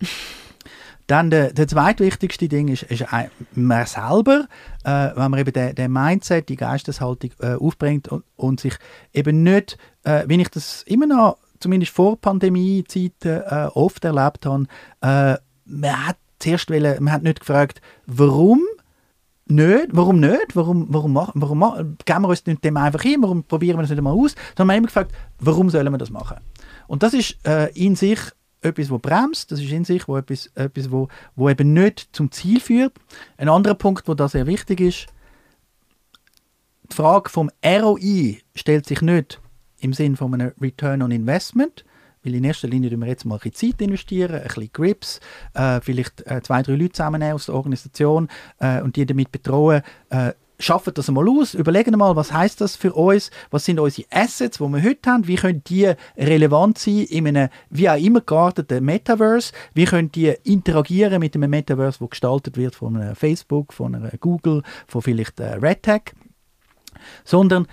Dann 1.06 1.28
der, 1.28 1.52
der 1.52 1.66
zweitwichtigste 1.66 2.46
Ding 2.46 2.68
ist, 2.68 2.84
ist 2.84 3.04
man 3.54 3.84
selber, 3.86 4.46
äh, 4.84 5.10
wenn 5.16 5.30
man 5.32 5.40
eben 5.40 5.52
den, 5.52 5.74
den 5.74 5.90
Mindset, 5.90 6.48
die 6.48 6.54
Geisteshaltung 6.54 7.32
äh, 7.40 7.54
aufbringt 7.54 8.06
und, 8.06 8.22
und, 8.36 8.60
sich 8.60 8.74
eben 9.12 9.42
nicht, 9.42 9.76
äh, 10.04 10.22
wie 10.28 10.40
ich 10.40 10.50
das 10.50 10.84
immer 10.84 11.06
noch, 11.06 11.38
zumindest 11.58 11.92
vor 11.92 12.16
Pandemie-Zeiten 12.20 13.42
äh, 13.42 13.68
oft 13.74 14.04
erlebt 14.04 14.46
habe, 14.46 14.66
äh, 15.00 15.36
man 15.70 16.06
hat 16.06 16.16
zuerst 16.38 16.70
wollen, 16.70 17.02
man 17.02 17.12
hat 17.12 17.22
nicht 17.22 17.40
gefragt, 17.40 17.80
warum 18.06 18.62
nicht, 19.46 19.88
warum 19.92 20.20
nicht, 20.20 20.54
warum, 20.54 20.86
warum, 20.90 21.12
machen, 21.12 21.32
warum 21.34 21.60
geben 22.04 22.22
wir 22.22 22.28
uns 22.28 22.46
nicht 22.46 22.64
dem 22.64 22.76
einfach 22.76 23.02
hin, 23.02 23.16
warum 23.20 23.42
probieren 23.42 23.78
wir 23.78 23.82
das 23.82 23.90
nicht 23.90 23.98
einmal 23.98 24.14
aus, 24.14 24.34
sondern 24.56 24.66
man 24.66 24.74
hat 24.74 24.78
immer 24.78 24.86
gefragt, 24.86 25.12
warum 25.38 25.70
sollen 25.70 25.92
wir 25.92 25.98
das 25.98 26.10
machen? 26.10 26.36
Und 26.86 27.02
das 27.02 27.14
ist 27.14 27.36
äh, 27.46 27.70
in 27.72 27.96
sich 27.96 28.18
etwas, 28.62 28.90
wo 28.90 28.98
bremst, 28.98 29.50
das 29.50 29.60
ist 29.60 29.70
in 29.70 29.84
sich 29.84 30.06
wo 30.06 30.16
etwas, 30.16 30.50
etwas 30.54 30.90
wo, 30.90 31.08
wo 31.34 31.48
eben 31.48 31.72
nicht 31.72 32.08
zum 32.12 32.30
Ziel 32.30 32.60
führt. 32.60 32.92
Ein 33.36 33.48
anderer 33.48 33.74
Punkt, 33.74 34.06
wo 34.06 34.14
da 34.14 34.28
sehr 34.28 34.46
wichtig 34.46 34.80
ist, 34.80 35.06
die 36.90 36.96
Frage 36.96 37.30
vom 37.30 37.50
ROI 37.64 38.40
stellt 38.54 38.86
sich 38.86 39.00
nicht 39.00 39.40
im 39.80 39.92
Sinn 39.92 40.16
von 40.16 40.34
einem 40.34 40.52
Return 40.60 41.02
on 41.02 41.10
Investment, 41.10 41.84
weil 42.22 42.34
in 42.34 42.44
erster 42.44 42.68
Linie 42.68 42.90
wir 42.96 43.06
jetzt 43.06 43.24
mal 43.24 43.36
ein 43.36 43.50
bisschen 43.50 43.72
Zeit 43.72 43.82
investieren, 43.82 44.36
ein 44.36 44.42
bisschen 44.42 44.70
Grips, 44.72 45.20
äh, 45.54 45.80
vielleicht 45.80 46.26
äh, 46.26 46.42
zwei, 46.42 46.62
drei 46.62 46.74
Leute 46.74 46.92
zusammennehmen 46.92 47.34
aus 47.34 47.46
der 47.46 47.54
Organisation 47.54 48.28
äh, 48.58 48.80
und 48.80 48.96
die 48.96 49.06
damit 49.06 49.32
betrauen, 49.32 49.82
äh, 50.10 50.32
schaffen 50.60 50.92
das 50.94 51.08
einmal 51.08 51.28
aus, 51.28 51.54
überlegen 51.54 51.96
mal, 51.96 52.14
was 52.16 52.32
heißt 52.32 52.60
das 52.60 52.76
für 52.76 52.92
uns, 52.92 53.30
was 53.50 53.64
sind 53.64 53.80
unsere 53.80 54.06
Assets, 54.10 54.58
die 54.58 54.64
wir 54.64 54.82
heute 54.82 55.10
haben, 55.10 55.26
wie 55.26 55.36
können 55.36 55.64
die 55.64 55.92
relevant 56.16 56.78
sein 56.78 57.06
in 57.08 57.26
einem 57.26 57.48
wie 57.70 57.88
auch 57.88 57.96
immer 57.96 58.20
gearteten 58.20 58.84
Metaverse, 58.84 59.52
wie 59.74 59.86
können 59.86 60.12
die 60.12 60.34
interagieren 60.44 61.20
mit 61.20 61.34
einem 61.34 61.50
Metaverse, 61.50 62.00
wo 62.00 62.08
gestaltet 62.08 62.56
wird 62.56 62.74
von 62.74 62.96
einem 62.96 63.16
Facebook, 63.16 63.72
von 63.72 63.94
einer 63.94 64.10
Google, 64.18 64.62
von 64.86 65.02
vielleicht 65.02 65.40
äh, 65.40 65.54
Red 65.54 65.82
Tech, 65.82 66.02
sondern 67.24 67.66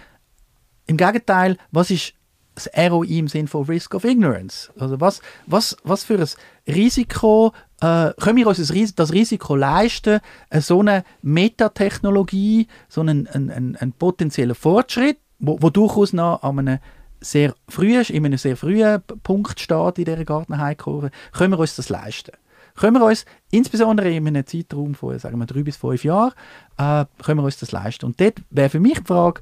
im 0.87 0.95
Gegenteil, 0.95 1.57
was 1.71 1.91
ist 1.91 2.13
das 2.57 2.69
ROI 2.75 3.19
im 3.19 3.27
Sinne 3.27 3.47
von 3.47 3.65
Risk 3.65 3.93
of 3.93 4.03
Ignorance. 4.03 4.71
Also 4.79 4.99
was, 4.99 5.21
was, 5.45 5.77
was 5.83 6.03
für 6.03 6.17
ein 6.17 6.27
Risiko 6.73 7.53
äh, 7.81 8.11
können 8.19 8.37
wir 8.37 8.47
uns 8.47 8.57
das, 8.95 9.13
Risiko 9.13 9.55
leisten, 9.55 10.19
äh, 10.49 10.61
so 10.61 10.79
eine 10.79 11.03
Metatechnologie, 11.21 12.67
so 12.89 13.01
einen, 13.01 13.27
einen, 13.27 13.75
einen, 13.75 13.93
potenziellen 13.93 14.55
Fortschritt, 14.55 15.19
wo, 15.37 15.61
wo 15.61 15.69
durchaus 15.69 16.13
noch 16.13 16.41
an 16.41 16.59
einem 16.59 16.79
sehr 17.21 17.53
früh, 17.69 17.99
in 18.01 18.25
einem 18.25 18.37
sehr 18.37 18.57
frühen 18.57 19.01
Punkt 19.21 19.59
steht 19.59 19.99
in 19.99 20.05
dieser 20.05 20.25
Gartenheimkurve, 20.25 21.11
können 21.33 21.53
wir 21.53 21.59
uns 21.59 21.75
das 21.75 21.89
leisten? 21.89 22.31
Können 22.75 22.93
wir 22.93 23.05
uns, 23.05 23.25
insbesondere 23.51 24.11
in 24.11 24.27
einem 24.27 24.45
Zeitraum 24.45 24.95
von, 24.95 25.17
sagen 25.17 25.37
wir, 25.39 25.45
drei 25.45 25.63
bis 25.63 25.77
fünf 25.77 26.03
Jahren, 26.03 26.33
äh, 26.77 27.05
können 27.23 27.39
wir 27.39 27.43
uns 27.43 27.57
das 27.57 27.71
leisten? 27.71 28.05
Und 28.05 28.19
dort 28.19 28.41
wäre 28.49 28.69
für 28.69 28.79
mich 28.79 28.99
die 28.99 29.05
Frage, 29.05 29.41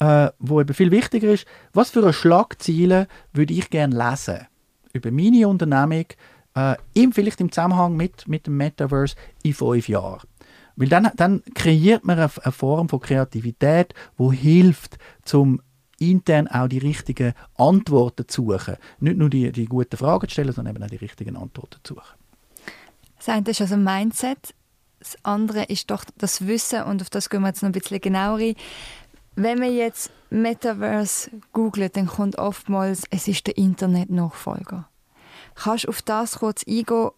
äh, 0.00 0.28
wo 0.38 0.60
eben 0.60 0.74
viel 0.74 0.90
wichtiger 0.90 1.32
ist, 1.32 1.46
was 1.72 1.90
für 1.90 2.02
eine 2.02 2.12
Schlagziele 2.12 3.08
würde 3.32 3.54
ich 3.54 3.70
gerne 3.70 3.96
lesen 3.96 4.46
über 4.92 5.10
meine 5.10 5.48
Unternehmung, 5.48 6.06
äh, 6.54 6.76
vielleicht 7.12 7.40
im 7.40 7.50
Zusammenhang 7.50 7.96
mit, 7.96 8.28
mit 8.28 8.46
dem 8.46 8.56
Metaverse 8.56 9.16
in 9.42 9.54
fünf 9.54 9.88
Jahren. 9.88 10.26
Weil 10.76 10.88
dann, 10.88 11.10
dann 11.16 11.42
kreiert 11.54 12.04
man 12.04 12.18
eine, 12.18 12.30
eine 12.42 12.52
Form 12.52 12.88
von 12.88 13.00
Kreativität, 13.00 13.94
wo 14.16 14.32
hilft, 14.32 14.98
zum 15.24 15.60
intern 15.98 16.48
auch 16.48 16.68
die 16.68 16.78
richtigen 16.78 17.34
Antworten 17.56 18.28
zu 18.28 18.50
suchen. 18.50 18.76
Nicht 18.98 19.16
nur 19.16 19.30
die, 19.30 19.52
die 19.52 19.66
guten 19.66 19.96
Fragen 19.96 20.28
zu 20.28 20.32
stellen, 20.32 20.52
sondern 20.52 20.74
eben 20.74 20.84
auch 20.84 20.90
die 20.90 20.96
richtigen 20.96 21.36
Antworten 21.36 21.78
zu 21.82 21.94
suchen. 21.94 22.18
Das 23.18 23.28
eine 23.28 23.48
ist 23.48 23.60
also 23.60 23.76
Mindset, 23.76 24.54
das 24.98 25.16
andere 25.22 25.64
ist 25.64 25.90
doch 25.90 26.04
das 26.18 26.46
Wissen 26.46 26.82
und 26.82 27.02
auf 27.02 27.10
das 27.10 27.30
gehen 27.30 27.42
wir 27.42 27.48
jetzt 27.48 27.62
noch 27.62 27.68
ein 27.68 27.72
bisschen 27.72 28.00
genauer 28.00 28.38
ein. 28.38 28.54
Wenn 29.36 29.58
man 29.58 29.74
jetzt 29.74 30.10
Metaverse 30.30 31.30
googelt, 31.52 31.96
dann 31.96 32.06
kommt 32.06 32.38
oftmals, 32.38 33.02
es 33.10 33.26
ist 33.28 33.46
der 33.46 33.56
Internet-Nachfolger. 33.56 34.88
Kannst 35.54 35.84
du 35.84 35.88
auf 35.88 36.02
das 36.02 36.38
kurz 36.38 36.64
eingehen? 36.66 37.10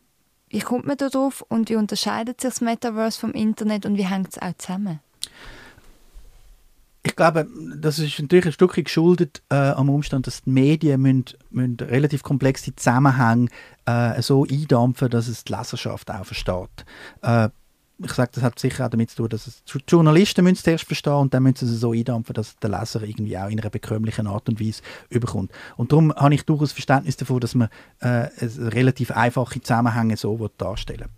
Wie 0.48 0.60
kommt 0.60 0.86
man 0.86 0.96
da 0.96 1.08
drauf 1.08 1.44
und 1.48 1.68
wie 1.68 1.76
unterscheidet 1.76 2.40
sich 2.40 2.50
das 2.50 2.60
Metaverse 2.60 3.18
vom 3.18 3.32
Internet 3.32 3.84
und 3.84 3.96
wie 3.96 4.06
hängt 4.06 4.28
es 4.28 4.38
auch 4.40 4.52
zusammen? 4.56 5.00
Ich 7.02 7.14
glaube, 7.14 7.46
das 7.76 7.98
ist 7.98 8.18
natürlich 8.18 8.46
ein 8.46 8.52
Stückchen 8.52 8.84
geschuldet 8.84 9.42
äh, 9.48 9.54
am 9.54 9.90
Umstand, 9.90 10.26
dass 10.26 10.42
die 10.42 10.50
Medien 10.50 11.00
müssen, 11.00 11.24
müssen 11.50 11.76
relativ 11.80 12.22
komplexe 12.22 12.74
Zusammenhänge 12.74 13.48
äh, 13.84 14.20
so 14.22 14.44
eindampfen, 14.44 15.10
dass 15.10 15.28
es 15.28 15.44
die 15.44 15.52
Leserschaft 15.52 16.10
auch 16.10 16.24
versteht. 16.24 16.84
Äh, 17.22 17.48
ich 17.98 18.12
sage, 18.12 18.30
das 18.34 18.42
hat 18.42 18.58
sicher 18.58 18.86
auch 18.86 18.90
damit 18.90 19.10
zu 19.10 19.16
tun, 19.16 19.28
dass 19.30 19.46
es 19.46 19.64
die 19.64 19.78
Journalisten 19.88 20.44
müssen 20.44 20.56
es 20.56 20.62
zuerst 20.62 20.84
verstehen 20.84 21.14
und 21.14 21.32
dann 21.32 21.42
müssen 21.42 21.66
sie 21.66 21.74
es 21.74 21.80
so 21.80 21.92
eindampfen, 21.92 22.34
dass 22.34 22.56
der 22.56 22.70
Leser 22.70 23.02
irgendwie 23.02 23.38
auch 23.38 23.48
in 23.48 23.58
einer 23.58 23.70
bekömmlichen 23.70 24.26
Art 24.26 24.48
und 24.48 24.60
Weise 24.60 24.82
überkommt. 25.08 25.50
Und 25.76 25.92
darum 25.92 26.12
habe 26.14 26.34
ich 26.34 26.44
durchaus 26.44 26.72
Verständnis 26.72 27.16
davon, 27.16 27.40
dass 27.40 27.54
man 27.54 27.68
äh, 28.00 28.28
relativ 28.40 29.10
einfache 29.10 29.60
Zusammenhänge 29.60 30.16
so 30.16 30.48
darstellen 30.58 31.08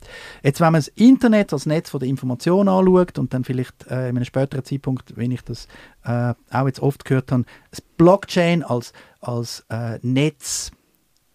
Jetzt, 0.42 0.60
wenn 0.60 0.72
man 0.72 0.80
das 0.80 0.88
Internet 0.88 1.52
als 1.52 1.66
Netz 1.66 1.90
der 1.90 2.02
Information 2.02 2.68
anschaut 2.68 3.18
und 3.18 3.34
dann 3.34 3.44
vielleicht 3.44 3.86
äh, 3.88 4.08
in 4.08 4.16
einem 4.16 4.24
späteren 4.24 4.64
Zeitpunkt, 4.64 5.16
wenn 5.16 5.32
ich 5.32 5.42
das 5.42 5.66
äh, 6.04 6.34
auch 6.50 6.66
jetzt 6.66 6.80
oft 6.80 7.04
gehört 7.04 7.32
habe, 7.32 7.44
das 7.70 7.80
Blockchain 7.80 8.62
als, 8.62 8.92
als 9.20 9.64
äh, 9.68 9.98
Netz 10.02 10.70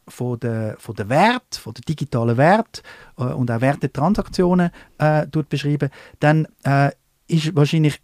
von 0.07 0.39
der, 0.39 0.75
von 0.79 0.95
der 0.95 1.09
Wert, 1.09 1.55
von 1.55 1.73
der 1.73 1.83
digitalen 1.83 2.37
Wert 2.37 2.83
äh, 3.17 3.23
und 3.23 3.49
auch 3.51 3.61
Wertetransaktionen 3.61 4.71
äh, 4.97 5.27
beschreiben, 5.49 5.89
dann 6.19 6.47
äh, 6.63 6.91
ist 7.27 7.55
wahrscheinlich 7.55 7.99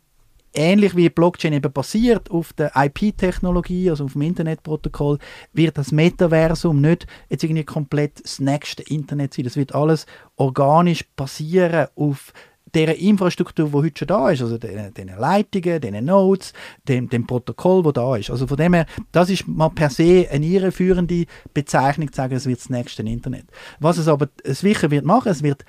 ähnlich 0.54 0.96
wie 0.96 1.10
Blockchain 1.10 1.54
eben 1.54 1.72
basiert 1.72 2.32
auf 2.32 2.54
der 2.54 2.72
IP-Technologie, 2.76 3.90
also 3.90 4.06
auf 4.06 4.14
dem 4.14 4.24
Internetprotokoll, 4.24 5.20
wird 5.54 5.78
das 5.78 5.92
Metaversum 5.92 6.82
nicht 6.82 7.06
jetzt 7.30 7.44
irgendwie 7.44 7.64
komplett 7.64 8.24
das 8.24 8.40
nächste 8.40 8.84
Internet 8.84 9.34
sein. 9.34 9.46
Das 9.46 9.56
wird 9.56 9.76
alles 9.76 10.06
organisch 10.36 11.06
basieren 11.16 11.88
auf 11.96 12.34
der 12.74 12.98
Infrastruktur, 12.98 13.68
die 13.70 13.74
heute 13.74 14.00
schon 14.00 14.08
da 14.08 14.30
ist, 14.30 14.42
also 14.42 14.58
den, 14.58 14.94
den 14.94 15.08
Leitungen, 15.08 15.82
den 15.82 16.06
Nodes, 16.06 16.54
dem, 16.88 17.10
dem 17.10 17.26
Protokoll, 17.26 17.84
das 17.84 17.94
da 17.94 18.16
ist. 18.16 18.30
Also 18.30 18.48
von 18.48 18.58
dem 18.58 18.74
her, 18.74 18.86
das 19.12 19.30
ist 19.30 19.48
mal 19.48 19.70
per 19.70 19.90
se 19.90 20.28
eine 20.32 20.46
irreführende 20.46 21.26
Bezeichnung, 21.54 22.12
zu 22.12 22.18
sagen, 22.18 22.36
es 22.36 22.46
wird 22.46 22.60
das 22.60 22.70
nächste 22.70 23.04
Internet. 23.04 23.46
Was 23.80 23.98
es 23.98 24.08
aber 24.08 24.30
sicher 24.44 24.92
wird 24.92 25.06
machen, 25.06 25.32
es 25.32 25.44
wird 25.44 25.66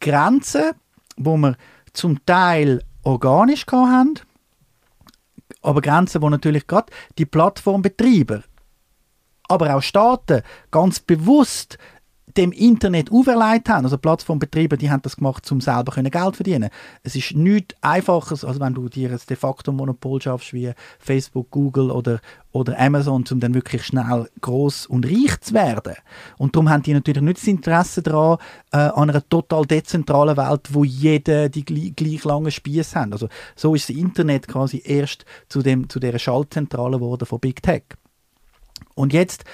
Grenzen, 0.00 0.72
wo 1.16 1.36
wir 1.36 1.56
zum 1.92 2.24
Teil 2.24 2.82
organisch 3.02 3.66
haben, 3.70 4.14
aber 5.62 5.80
Grenzen, 5.80 6.22
wo 6.22 6.30
natürlich 6.30 6.66
gerade 6.66 6.92
die 7.18 7.26
Plattformbetreiber, 7.26 8.42
aber 9.48 9.74
auch 9.74 9.82
Staaten 9.82 10.42
ganz 10.70 11.00
bewusst 11.00 11.78
dem 12.36 12.52
Internet 12.52 13.10
auferlegt 13.10 13.68
haben. 13.68 13.84
Also 13.84 13.98
Plattformbetreiber, 13.98 14.76
die 14.76 14.90
haben 14.90 15.02
das 15.02 15.16
gemacht, 15.16 15.50
um 15.50 15.60
selber 15.60 15.92
Geld 15.92 16.12
zu 16.12 16.32
verdienen. 16.32 16.70
Es 17.02 17.14
ist 17.14 17.34
nichts 17.34 17.74
Einfaches, 17.80 18.44
als 18.44 18.60
wenn 18.60 18.74
du 18.74 18.88
dir 18.88 19.10
ein 19.10 19.20
de 19.28 19.36
facto 19.36 19.72
Monopol 19.72 20.20
schaffst 20.20 20.52
wie 20.52 20.72
Facebook, 20.98 21.50
Google 21.50 21.90
oder, 21.90 22.20
oder 22.52 22.78
Amazon, 22.78 23.24
um 23.30 23.40
dann 23.40 23.54
wirklich 23.54 23.84
schnell 23.84 24.28
groß 24.40 24.86
und 24.86 25.06
reich 25.06 25.40
zu 25.40 25.54
werden. 25.54 25.94
Und 26.38 26.54
darum 26.54 26.68
haben 26.68 26.82
die 26.82 26.92
natürlich 26.92 27.22
nicht 27.22 27.38
das 27.38 27.46
Interesse 27.46 28.02
daran, 28.02 28.38
äh, 28.72 28.78
an 28.78 29.10
einer 29.10 29.28
total 29.28 29.66
dezentralen 29.66 30.36
Welt, 30.36 30.68
wo 30.72 30.84
jeder 30.84 31.48
die 31.48 31.64
gleich, 31.64 31.94
gleich 31.96 32.24
langen 32.24 32.50
Spieße 32.50 32.98
hat. 32.98 33.12
Also 33.12 33.28
so 33.56 33.74
ist 33.74 33.88
das 33.88 33.96
Internet 33.96 34.48
quasi 34.48 34.82
erst 34.84 35.24
zu, 35.48 35.62
dem, 35.62 35.88
zu 35.88 36.00
dieser 36.00 36.18
Schaltzentrale 36.18 36.98
geworden 36.98 37.26
von 37.26 37.40
Big 37.40 37.62
Tech. 37.62 37.82
Und 38.94 39.12
jetzt 39.12 39.44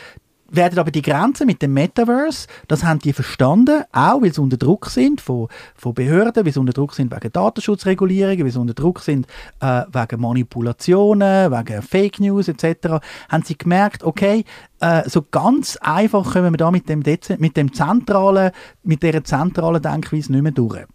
werden 0.48 0.78
aber 0.78 0.90
die 0.90 1.02
Grenzen 1.02 1.46
mit 1.46 1.62
dem 1.62 1.72
Metaverse, 1.72 2.46
das 2.68 2.84
haben 2.84 3.00
die 3.00 3.12
verstanden, 3.12 3.84
auch 3.92 4.22
weil 4.22 4.32
sie 4.32 4.40
unter 4.40 4.56
Druck 4.56 4.86
sind 4.86 5.20
von, 5.20 5.48
von 5.74 5.94
Behörden, 5.94 6.44
weil 6.44 6.52
sie 6.52 6.60
unter 6.60 6.72
Druck 6.72 6.94
sind 6.94 7.14
wegen 7.14 7.32
Datenschutzregulierungen, 7.32 8.44
weil 8.44 8.50
sie 8.50 8.60
unter 8.60 8.74
Druck 8.74 9.00
sind 9.00 9.26
äh, 9.60 9.82
wegen 9.92 10.20
Manipulationen, 10.20 11.50
wegen 11.50 11.82
Fake 11.82 12.20
News 12.20 12.48
etc., 12.48 13.00
haben 13.28 13.42
sie 13.44 13.58
gemerkt, 13.58 14.04
okay, 14.04 14.44
äh, 14.80 15.08
so 15.08 15.22
ganz 15.30 15.76
einfach 15.80 16.32
kommen 16.32 16.52
wir 16.52 16.58
da 16.58 16.70
mit 16.70 16.88
dem, 16.88 17.02
mit 17.38 17.56
dem 17.56 17.72
zentralen, 17.72 18.52
mit 18.82 19.02
dieser 19.02 19.24
zentralen 19.24 19.82
Denkweise 19.82 20.32
nicht 20.32 20.42
mehr 20.42 20.52
durch. 20.52 20.86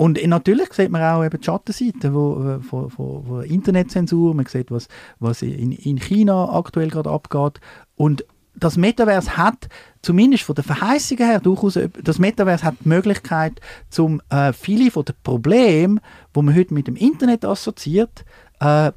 Und 0.00 0.18
natürlich 0.26 0.72
sieht 0.72 0.90
man 0.90 1.02
auch 1.02 1.22
eben 1.22 1.38
die 1.38 1.44
Schattenseiten 1.44 2.14
wo, 2.14 2.58
von, 2.62 2.88
von, 2.88 3.22
von 3.22 3.42
Internetzensur, 3.44 4.34
man 4.34 4.46
sieht, 4.46 4.70
was, 4.70 4.88
was 5.18 5.42
in, 5.42 5.72
in 5.72 5.98
China 5.98 6.54
aktuell 6.54 6.88
gerade 6.88 7.10
abgeht. 7.10 7.60
Und 7.96 8.24
das 8.54 8.78
Metaverse 8.78 9.36
hat, 9.36 9.68
zumindest 10.00 10.44
von 10.44 10.54
der 10.54 10.64
Verheißung 10.64 11.18
her, 11.18 11.38
durchaus, 11.38 11.78
das 12.02 12.18
Metaverse 12.18 12.64
hat 12.64 12.76
die 12.82 12.88
Möglichkeit, 12.88 13.60
zum 13.90 14.22
äh, 14.30 14.54
viele 14.54 14.90
von 14.90 15.04
den 15.04 15.16
Problemen, 15.22 16.00
die 16.34 16.40
man 16.40 16.56
heute 16.56 16.72
mit 16.72 16.86
dem 16.86 16.96
Internet 16.96 17.44
assoziiert, 17.44 18.24
äh, 18.60 18.92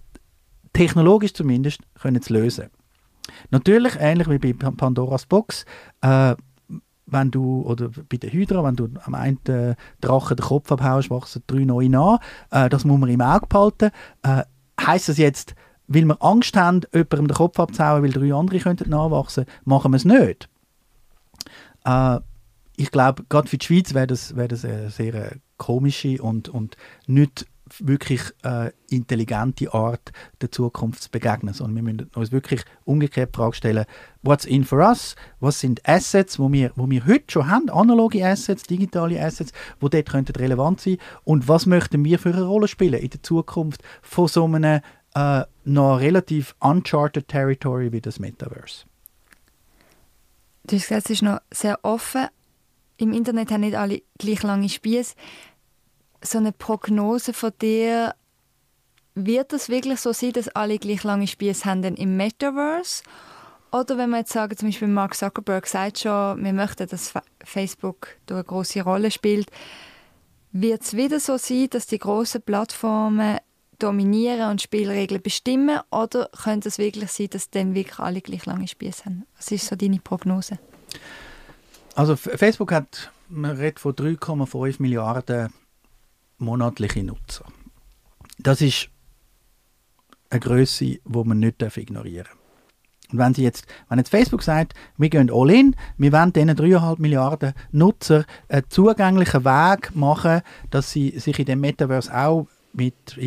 technologisch 0.71 1.33
zumindest, 1.33 1.81
können 2.01 2.21
zu 2.21 2.31
lösen. 2.31 2.67
Natürlich, 3.49 3.97
ähnlich 3.99 4.29
wie 4.29 4.37
bei 4.37 4.53
Pandoras 4.53 5.25
Box, 5.25 5.65
äh, 5.99 6.35
wenn 7.13 7.31
du, 7.31 7.61
oder 7.61 7.89
bei 8.09 8.17
der 8.17 8.31
Hydra, 8.31 8.63
wenn 8.63 8.75
du 8.75 8.89
am 9.03 9.15
einen 9.15 9.39
Drachen 10.01 10.37
den 10.37 10.45
Kopf 10.45 10.71
abhaust, 10.71 11.09
wachsen 11.09 11.43
drei 11.47 11.65
neue 11.65 11.89
nach. 11.89 12.19
Äh, 12.51 12.69
das 12.69 12.85
muss 12.85 12.99
man 12.99 13.09
im 13.09 13.21
Auge 13.21 13.47
behalten. 13.47 13.91
Äh, 14.23 14.43
heißt 14.81 15.09
das 15.09 15.17
jetzt, 15.17 15.55
weil 15.87 16.05
wir 16.05 16.21
Angst 16.21 16.55
haben, 16.57 16.81
jemandem 16.93 17.27
den 17.27 17.35
Kopf 17.35 17.59
abzuhauen, 17.59 18.03
weil 18.03 18.11
drei 18.11 18.33
andere 18.33 18.59
könnten 18.59 18.89
nachwachsen, 18.89 19.45
machen 19.65 19.91
wir 19.91 19.97
es 19.97 20.05
nicht. 20.05 20.49
Äh, 21.85 22.19
ich 22.75 22.91
glaube, 22.91 23.23
gerade 23.29 23.47
für 23.47 23.57
die 23.57 23.65
Schweiz 23.65 23.93
wäre 23.93 24.07
das, 24.07 24.35
wär 24.35 24.47
das 24.47 24.65
eine 24.65 24.89
sehr 24.89 25.13
äh, 25.13 25.35
komische 25.57 26.21
und, 26.21 26.49
und 26.49 26.75
nicht 27.05 27.45
wirklich 27.79 28.21
äh, 28.43 28.71
intelligente 28.89 29.73
Art 29.73 30.11
der 30.41 30.51
Zukunft 30.51 31.03
zu 31.03 31.11
begegnen, 31.11 31.53
sondern 31.53 31.75
wir 31.75 31.93
müssen 31.93 32.11
uns 32.15 32.31
wirklich 32.31 32.63
umgekehrt 32.85 33.33
die 33.33 33.37
Frage 33.37 33.55
stellen, 33.55 33.85
what's 34.21 34.45
in 34.45 34.63
for 34.63 34.79
us? 34.79 35.15
Was 35.39 35.59
sind 35.59 35.87
Assets, 35.87 36.39
wo 36.39 36.51
wir, 36.51 36.71
wo 36.75 36.89
wir 36.89 37.05
heute 37.05 37.25
schon 37.27 37.49
haben, 37.49 37.69
analoge 37.69 38.25
Assets, 38.25 38.63
digitale 38.63 39.21
Assets, 39.21 39.51
wo 39.79 39.89
dort 39.89 40.09
könnten 40.09 40.35
relevant 40.35 40.81
sein 40.81 40.97
und 41.23 41.47
was 41.47 41.65
möchten 41.65 42.03
wir 42.05 42.19
für 42.19 42.33
eine 42.33 42.43
Rolle 42.43 42.67
spielen 42.67 42.99
in 42.99 43.09
der 43.09 43.23
Zukunft 43.23 43.83
von 44.01 44.27
so 44.27 44.45
einem 44.45 44.81
äh, 45.15 45.43
noch 45.65 45.99
relativ 45.99 46.55
uncharted 46.59 47.27
Territory 47.27 47.91
wie 47.91 48.01
das 48.01 48.19
Metaverse? 48.19 48.85
Du 50.65 50.75
hast 50.75 50.87
gesagt, 50.87 51.05
es 51.05 51.11
ist 51.11 51.21
noch 51.21 51.39
sehr 51.51 51.77
offen. 51.83 52.27
Im 52.97 53.11
Internet 53.11 53.51
haben 53.51 53.61
nicht 53.61 53.75
alle 53.75 54.01
gleich 54.17 54.43
lange 54.43 54.69
Spieße 54.69 55.15
so 56.23 56.37
eine 56.37 56.51
Prognose 56.51 57.33
von 57.33 57.51
dir, 57.61 58.15
wird 59.15 59.53
es 59.53 59.69
wirklich 59.69 59.99
so 59.99 60.13
sein, 60.13 60.33
dass 60.33 60.49
alle 60.49 60.79
gleich 60.79 61.03
lange 61.03 61.27
Spieße 61.27 61.65
haben 61.65 61.83
im 61.83 62.17
Metaverse? 62.17 63.03
Oder 63.71 63.97
wenn 63.97 64.11
wir 64.11 64.19
jetzt 64.19 64.33
sagen, 64.33 64.55
zum 64.55 64.67
Beispiel 64.69 64.87
Mark 64.87 65.15
Zuckerberg 65.15 65.67
sagt 65.67 65.99
schon, 65.99 66.43
wir 66.43 66.53
möchten, 66.53 66.87
dass 66.87 67.13
Facebook 67.43 68.07
eine 68.29 68.43
große 68.43 68.81
Rolle 68.81 69.11
spielt, 69.11 69.49
wird 70.51 70.83
es 70.83 70.95
wieder 70.95 71.19
so 71.19 71.37
sein, 71.37 71.69
dass 71.71 71.87
die 71.87 71.97
großen 71.97 72.41
Plattformen 72.41 73.39
dominieren 73.79 74.51
und 74.51 74.61
Spielregeln 74.61 75.21
bestimmen 75.21 75.79
oder 75.89 76.29
könnte 76.43 76.69
es 76.69 76.77
wirklich 76.77 77.11
sein, 77.11 77.29
dass 77.31 77.49
dann 77.49 77.73
wirklich 77.73 77.99
alle 77.99 78.21
gleich 78.21 78.45
lange 78.45 78.67
Spieße 78.67 79.05
haben? 79.05 79.25
Was 79.35 79.51
ist 79.51 79.65
so 79.65 79.75
deine 79.75 79.99
Prognose? 79.99 80.59
Also 81.95 82.15
Facebook 82.15 82.71
hat, 82.71 83.11
man 83.27 83.57
redet 83.57 83.79
von 83.79 83.93
3,5 83.93 84.75
Milliarden 84.79 85.51
monatliche 86.43 87.03
Nutzer. 87.03 87.45
Das 88.39 88.61
ist 88.61 88.89
eine 90.29 90.39
Größe, 90.39 90.85
die 90.85 91.01
man 91.05 91.39
nicht 91.39 91.61
ignorieren 91.61 92.25
darf. 92.25 92.37
Und 93.11 93.19
wenn, 93.19 93.33
sie 93.35 93.43
jetzt, 93.43 93.67
wenn 93.89 93.99
jetzt 93.99 94.09
Facebook 94.09 94.41
sagt, 94.41 94.73
wir 94.97 95.09
gehen 95.09 95.29
all 95.31 95.51
in, 95.51 95.75
wir 95.97 96.11
wollen 96.11 96.33
diesen 96.33 96.49
3,5 96.49 96.99
Milliarden 96.99 97.53
Nutzer 97.71 98.25
einen 98.49 98.63
zugänglichen 98.69 99.45
Weg 99.45 99.95
machen, 99.95 100.41
dass 100.71 100.91
sie 100.91 101.19
sich 101.19 101.37
in 101.37 101.45
dem 101.45 101.61
Metaverse 101.61 102.15
auch 102.15 102.47
mit 102.73 103.19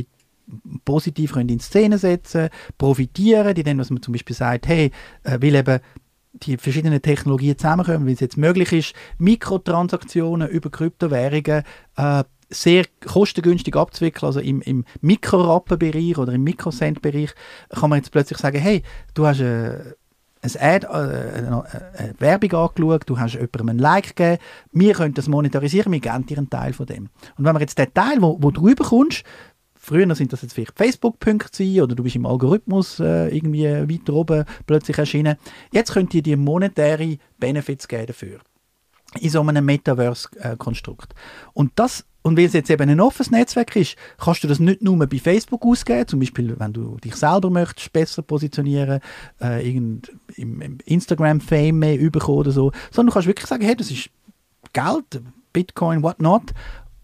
positiv 0.84 1.32
können 1.32 1.48
in 1.48 1.60
Szene 1.60 1.98
setzen 1.98 2.48
profitieren, 2.78 3.54
die 3.54 3.62
dann, 3.62 3.78
was 3.78 3.90
man 3.90 4.02
zum 4.02 4.12
Beispiel 4.12 4.36
sagt, 4.36 4.66
hey, 4.68 4.90
äh, 5.24 5.38
weil 5.40 5.54
eben 5.54 5.80
die 6.34 6.56
verschiedenen 6.56 7.00
Technologien 7.00 7.56
zusammenkommen, 7.56 8.06
wie 8.06 8.12
es 8.12 8.20
jetzt 8.20 8.36
möglich 8.36 8.72
ist, 8.72 8.94
Mikrotransaktionen 9.18 10.48
über 10.48 10.70
Kryptowährungen 10.70 11.62
äh, 11.96 12.24
sehr 12.48 12.84
kostengünstig 13.04 13.76
abzuwickeln, 13.76 14.26
also 14.26 14.40
im, 14.40 14.60
im 14.62 14.84
Mikrorappenbereich 15.00 16.18
oder 16.18 16.32
im 16.32 16.44
Mikrocent-Bereich, 16.44 17.34
kann 17.70 17.90
man 17.90 17.98
jetzt 17.98 18.12
plötzlich 18.12 18.38
sagen, 18.38 18.58
hey, 18.58 18.82
du 19.14 19.26
hast 19.26 19.40
äh, 19.40 19.94
ein 20.42 20.52
Ad, 20.60 20.86
äh, 20.86 20.90
eine, 20.90 21.64
eine 21.96 22.14
Werbung 22.18 22.52
angeschaut, 22.52 23.02
du 23.06 23.18
hast 23.18 23.34
jemandem 23.34 23.70
ein 23.70 23.78
Like 23.78 24.16
gegeben, 24.16 24.42
wir 24.72 24.94
können 24.94 25.14
das 25.14 25.28
monetarisieren, 25.28 25.92
wir 25.92 26.00
geben 26.00 26.26
dir 26.26 26.38
einen 26.38 26.50
Teil 26.50 26.72
von 26.72 26.86
dem. 26.86 27.08
Und 27.36 27.44
wenn 27.44 27.52
man 27.52 27.60
jetzt 27.60 27.78
den 27.78 27.92
Teil, 27.92 28.20
wo, 28.20 28.38
wo 28.40 28.50
du 28.50 28.62
rüberkommst, 28.62 29.24
Früher 29.78 30.12
sind 30.16 30.32
das 30.32 30.42
jetzt 30.42 30.54
vielleicht 30.54 30.76
Facebook-Punkte 30.76 31.80
oder 31.80 31.94
du 31.94 32.02
bist 32.02 32.16
im 32.16 32.26
Algorithmus 32.26 32.98
äh, 32.98 33.28
irgendwie 33.28 33.66
weiter 33.66 34.14
oben 34.14 34.44
plötzlich 34.66 34.98
erschienen. 34.98 35.36
Jetzt 35.70 35.92
könnt 35.92 36.12
ihr 36.12 36.22
dir 36.22 36.36
monetäre 36.36 37.18
Benefits 37.38 37.86
geben 37.86 38.06
dafür. 38.08 38.40
In 39.16 39.30
so 39.30 39.40
einem 39.40 39.64
Metaverse-Konstrukt. 39.64 41.14
Und 41.52 41.72
das 41.76 42.04
und 42.26 42.36
weil 42.36 42.46
es 42.46 42.54
jetzt 42.54 42.70
eben 42.70 42.90
ein 42.90 42.98
offenes 42.98 43.30
Netzwerk 43.30 43.76
ist, 43.76 43.94
kannst 44.18 44.42
du 44.42 44.48
das 44.48 44.58
nicht 44.58 44.82
nur 44.82 44.98
bei 44.98 45.18
Facebook 45.20 45.64
ausgeben, 45.64 46.08
zum 46.08 46.18
Beispiel, 46.18 46.58
wenn 46.58 46.72
du 46.72 46.96
dich 46.96 47.14
selber 47.14 47.50
möchtest 47.50 47.92
besser 47.92 48.22
positionieren, 48.22 48.98
äh, 49.40 49.64
irgend, 49.64 50.10
im, 50.34 50.60
im 50.60 50.78
Instagram-Fame 50.86 51.78
mehr 51.78 51.96
überkommen 51.96 52.40
oder 52.40 52.50
so, 52.50 52.72
sondern 52.90 53.10
du 53.10 53.12
kannst 53.12 53.28
wirklich 53.28 53.46
sagen, 53.46 53.64
hey, 53.64 53.76
das 53.76 53.92
ist 53.92 54.10
Geld, 54.72 55.22
Bitcoin, 55.52 56.02
whatnot, 56.02 56.52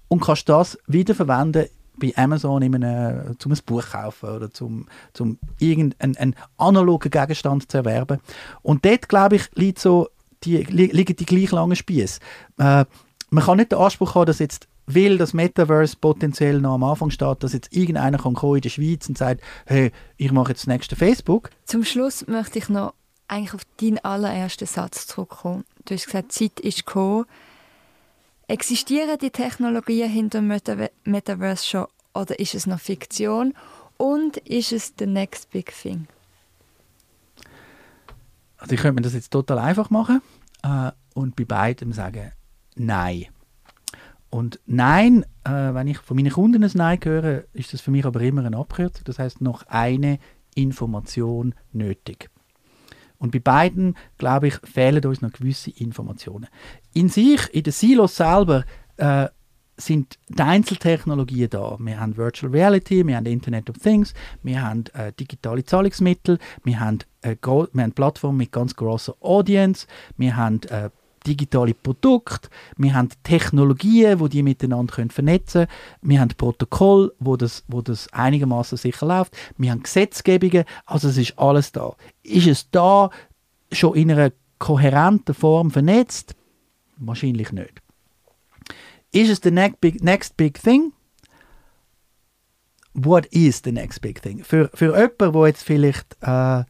und 0.08 0.20
kannst 0.20 0.48
das 0.48 0.76
wiederverwenden 0.88 1.66
bei 1.96 2.12
Amazon 2.16 2.62
in 2.62 2.74
einem, 2.74 3.38
zum 3.38 3.52
ein 3.52 3.58
Buch 3.64 3.84
kaufen 3.92 4.28
oder 4.28 4.50
zum, 4.50 4.88
zum 5.12 5.38
irgendeinen 5.60 6.34
analogen 6.56 7.10
Gegenstand 7.10 7.70
zu 7.70 7.78
erwerben. 7.78 8.18
Und 8.62 8.84
dort, 8.84 9.08
glaube 9.08 9.36
ich, 9.36 9.50
liegt 9.54 9.78
so 9.78 10.08
die, 10.44 10.58
li 10.64 10.86
liegen 10.86 11.16
die 11.16 11.26
gleich 11.26 11.50
langen 11.52 11.76
Spieße. 11.76 12.20
Äh, 12.58 12.84
man 13.30 13.44
kann 13.44 13.56
nicht 13.56 13.72
den 13.72 13.78
Anspruch 13.78 14.14
haben, 14.14 14.26
dass 14.26 14.38
jetzt 14.38 14.68
weil 14.86 15.16
das 15.16 15.32
Metaverse 15.32 15.96
potenziell 15.96 16.60
noch 16.60 16.74
am 16.74 16.82
Anfang 16.82 17.10
steht, 17.10 17.44
dass 17.44 17.52
jetzt 17.52 17.72
irgendeiner 17.74 18.18
kann 18.18 18.34
kommen 18.34 18.56
in 18.56 18.62
der 18.62 18.68
Schweiz 18.68 19.08
und 19.08 19.16
sagt, 19.16 19.40
hey, 19.64 19.92
ich 20.16 20.32
mache 20.32 20.50
jetzt 20.50 20.62
das 20.62 20.66
nächste 20.66 20.96
Facebook. 20.96 21.50
Zum 21.64 21.84
Schluss 21.84 22.26
möchte 22.26 22.58
ich 22.58 22.68
noch 22.68 22.92
eigentlich 23.28 23.54
auf 23.54 23.62
deinen 23.80 24.00
allerersten 24.00 24.66
Satz 24.66 25.06
zurückkommen. 25.06 25.64
Du 25.84 25.94
hast 25.94 26.06
gesagt, 26.06 26.32
Zeit 26.32 26.58
ist 26.58 26.84
gekommen, 26.84 27.26
Existieren 28.52 29.18
die 29.18 29.30
Technologien 29.30 30.10
hinter 30.10 30.40
dem 30.40 30.48
Meta 30.48 30.76
Metaverse 31.04 31.64
schon 31.64 31.86
oder 32.12 32.38
ist 32.38 32.54
es 32.54 32.66
noch 32.66 32.80
Fiktion? 32.80 33.54
Und 33.96 34.36
ist 34.36 34.72
es 34.72 34.92
the 34.98 35.06
next 35.06 35.50
big 35.50 35.72
thing? 35.72 36.06
Ich 38.72 38.80
könnte 38.80 38.94
mir 38.96 39.02
das 39.02 39.14
jetzt 39.14 39.30
total 39.30 39.58
einfach 39.58 39.90
machen 39.90 40.20
äh, 40.62 40.90
und 41.14 41.36
bei 41.36 41.44
beidem 41.44 41.92
sagen 41.92 42.32
Nein. 42.74 43.26
Und 44.30 44.60
Nein, 44.66 45.24
äh, 45.44 45.50
wenn 45.50 45.88
ich 45.88 45.98
von 45.98 46.16
meinen 46.16 46.32
Kunden 46.32 46.64
ein 46.64 46.70
Nein 46.74 46.98
höre, 47.02 47.44
ist 47.52 47.72
das 47.72 47.80
für 47.80 47.90
mich 47.90 48.06
aber 48.06 48.20
immer 48.22 48.44
eine 48.44 48.56
Abkürzung. 48.56 49.04
Das 49.04 49.18
heißt 49.18 49.40
noch 49.40 49.64
eine 49.66 50.18
Information 50.54 51.54
nötig. 51.72 52.30
Und 53.18 53.30
bei 53.30 53.38
beiden, 53.38 53.96
glaube 54.18 54.48
ich, 54.48 54.54
fehlen 54.64 55.04
uns 55.04 55.20
noch 55.20 55.32
gewisse 55.32 55.70
Informationen. 55.70 56.48
In 56.92 57.08
sich, 57.08 57.54
in 57.54 57.62
den 57.62 57.72
Silos 57.72 58.16
selber, 58.16 58.64
äh, 58.96 59.28
sind 59.84 60.18
die 60.28 60.42
Einzeltechnologien 60.42 61.50
da. 61.50 61.76
Wir 61.78 62.00
haben 62.00 62.16
Virtual 62.16 62.52
Reality, 62.52 63.06
wir 63.06 63.16
haben 63.16 63.26
Internet 63.26 63.70
of 63.70 63.78
Things, 63.78 64.14
wir 64.42 64.62
haben 64.62 64.84
äh, 64.94 65.12
digitale 65.12 65.64
Zahlungsmittel, 65.64 66.38
wir 66.64 66.80
haben, 66.80 66.98
äh, 67.22 67.36
wir 67.42 67.82
haben 67.82 67.92
Plattformen 67.92 68.38
mit 68.38 68.52
ganz 68.52 68.76
großer 68.76 69.14
Audience, 69.20 69.86
wir 70.16 70.36
haben 70.36 70.60
äh, 70.68 70.90
digitale 71.26 71.74
Produkte, 71.74 72.48
wir 72.76 72.94
haben 72.94 73.08
Technologien, 73.22 74.20
wo 74.20 74.28
die, 74.28 74.42
miteinander 74.42 74.94
können 74.94 75.10
vernetzen 75.10 75.66
können, 75.66 76.10
wir 76.10 76.20
haben 76.20 76.30
Protokoll, 76.36 77.12
wo 77.18 77.36
das, 77.36 77.64
wo 77.68 77.80
das 77.82 78.12
einigermaßen 78.12 78.78
sicher 78.78 79.06
läuft, 79.06 79.36
wir 79.56 79.70
haben 79.70 79.82
Gesetzgebungen, 79.82 80.64
also 80.86 81.08
es 81.08 81.18
ist 81.18 81.38
alles 81.38 81.72
da. 81.72 81.94
Ist 82.22 82.46
es 82.46 82.70
da 82.70 83.10
schon 83.70 83.94
in 83.94 84.10
einer 84.10 84.32
kohärenten 84.58 85.34
Form 85.34 85.70
vernetzt? 85.70 86.34
Wahrscheinlich 86.98 87.52
nicht. 87.52 87.81
Ist 89.12 89.30
es 89.30 89.40
the 89.42 89.50
next 89.50 89.80
big, 89.80 90.02
next 90.02 90.36
big 90.36 90.58
thing? 90.58 90.92
What 92.94 93.26
is 93.26 93.60
the 93.64 93.72
next 93.72 94.00
big 94.00 94.20
thing? 94.20 94.42
Für, 94.42 94.70
für 94.74 94.96
jemanden, 94.96 95.32
der 95.32 95.46
jetzt 95.46 95.62
vielleicht 95.62 96.16
äh, 96.22 96.64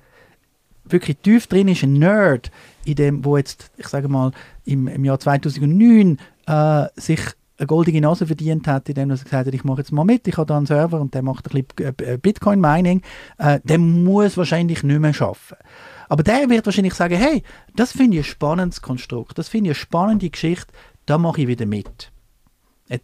wirklich 0.84 1.18
tief 1.18 1.46
drin 1.46 1.68
ist, 1.68 1.82
ein 1.82 1.94
Nerd, 1.94 2.50
in 2.84 2.96
dem, 2.96 3.24
wo 3.24 3.36
jetzt, 3.36 3.70
ich 3.76 3.88
sage 3.88 4.08
mal, 4.08 4.32
im, 4.64 4.88
im 4.88 5.04
Jahr 5.04 5.18
2009 5.18 6.18
äh, 6.46 6.86
sich 6.96 7.20
eine 7.58 7.66
goldige 7.66 8.00
Nase 8.00 8.26
verdient 8.26 8.66
hat, 8.66 8.88
indem 8.88 9.10
er 9.10 9.16
gesagt 9.18 9.46
hat, 9.46 9.54
ich 9.54 9.64
mache 9.64 9.78
jetzt 9.78 9.92
mal 9.92 10.04
mit, 10.04 10.26
ich 10.26 10.36
habe 10.36 10.46
da 10.46 10.56
einen 10.56 10.66
Server 10.66 11.00
und 11.00 11.14
der 11.14 11.22
macht 11.22 11.46
ein 11.46 11.64
bisschen 11.64 11.98
äh, 11.98 12.18
Bitcoin-Mining, 12.18 13.02
äh, 13.38 13.60
der 13.62 13.78
muss 13.78 14.36
wahrscheinlich 14.36 14.82
nicht 14.82 15.00
mehr 15.00 15.14
arbeiten. 15.20 15.56
Aber 16.08 16.22
der 16.24 16.50
wird 16.50 16.66
wahrscheinlich 16.66 16.94
sagen, 16.94 17.16
hey, 17.16 17.42
das 17.76 17.92
finde 17.92 18.18
ich 18.18 18.26
ein 18.26 18.30
spannendes 18.30 18.82
Konstrukt, 18.82 19.38
das 19.38 19.48
finde 19.48 19.70
ich 19.70 19.76
eine 19.76 19.80
spannende 19.80 20.28
Geschichte, 20.28 20.72
da 21.06 21.18
mache 21.18 21.42
ich 21.42 21.48
wieder 21.48 21.66
mit. 21.66 22.10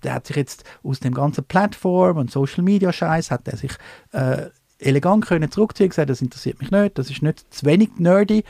Er 0.02 0.14
hat 0.14 0.26
sich 0.26 0.36
jetzt 0.36 0.64
aus 0.82 1.00
dem 1.00 1.14
ganzen 1.14 1.44
Plattform 1.44 2.18
und 2.18 2.30
Social 2.30 2.62
Media 2.62 2.92
Scheiß 2.92 3.30
hat 3.30 3.48
er 3.48 3.56
sich 3.56 3.72
äh, 4.12 4.46
elegant 4.78 5.26
können 5.26 5.50
zurückziehen, 5.50 5.88
gesagt, 5.88 6.10
das 6.10 6.22
interessiert 6.22 6.60
mich 6.60 6.70
nicht, 6.70 6.98
das 6.98 7.10
ist 7.10 7.22
nicht 7.22 7.52
zu 7.52 7.66
wenig 7.66 7.90
nerdy 7.98 8.44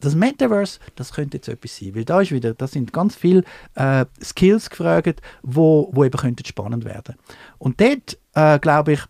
das 0.00 0.14
Metaverse, 0.14 0.78
das 0.94 1.12
könnte 1.12 1.38
jetzt 1.38 1.48
etwas 1.48 1.76
sein, 1.76 1.94
weil 1.94 2.04
da 2.04 2.20
ist 2.20 2.30
wieder, 2.30 2.54
da 2.54 2.66
sind 2.66 2.92
ganz 2.92 3.16
viele 3.16 3.42
äh, 3.74 4.04
Skills 4.22 4.70
gefragt, 4.70 5.20
wo, 5.42 5.90
wo 5.92 6.04
eben 6.04 6.36
spannend 6.46 6.84
werden. 6.84 7.16
Und 7.58 7.80
dort 7.80 8.18
äh, 8.34 8.58
glaube 8.58 8.92
ich, 8.92 9.00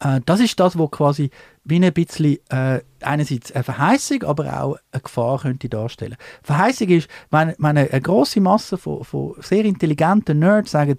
äh, 0.00 0.20
das 0.24 0.40
ist 0.40 0.58
das, 0.60 0.78
wo 0.78 0.88
quasi 0.88 1.30
wie 1.64 1.84
ein 1.84 1.92
bisschen 1.92 2.38
äh, 2.50 2.80
einerseits 3.00 3.52
eine 3.52 3.64
Verheißung, 3.64 4.22
aber 4.24 4.62
auch 4.62 4.76
eine 4.92 5.02
Gefahr 5.02 5.40
könnte 5.40 5.68
darstellen. 5.68 6.16
Verheißung 6.42 6.88
ist, 6.88 7.08
wenn, 7.30 7.54
wenn 7.58 7.78
eine, 7.78 7.90
eine 7.90 8.00
große 8.00 8.40
Masse 8.40 8.76
von, 8.76 9.04
von 9.04 9.34
sehr 9.40 9.64
intelligenten 9.64 10.38
Nerds 10.38 10.72
sagen, 10.72 10.96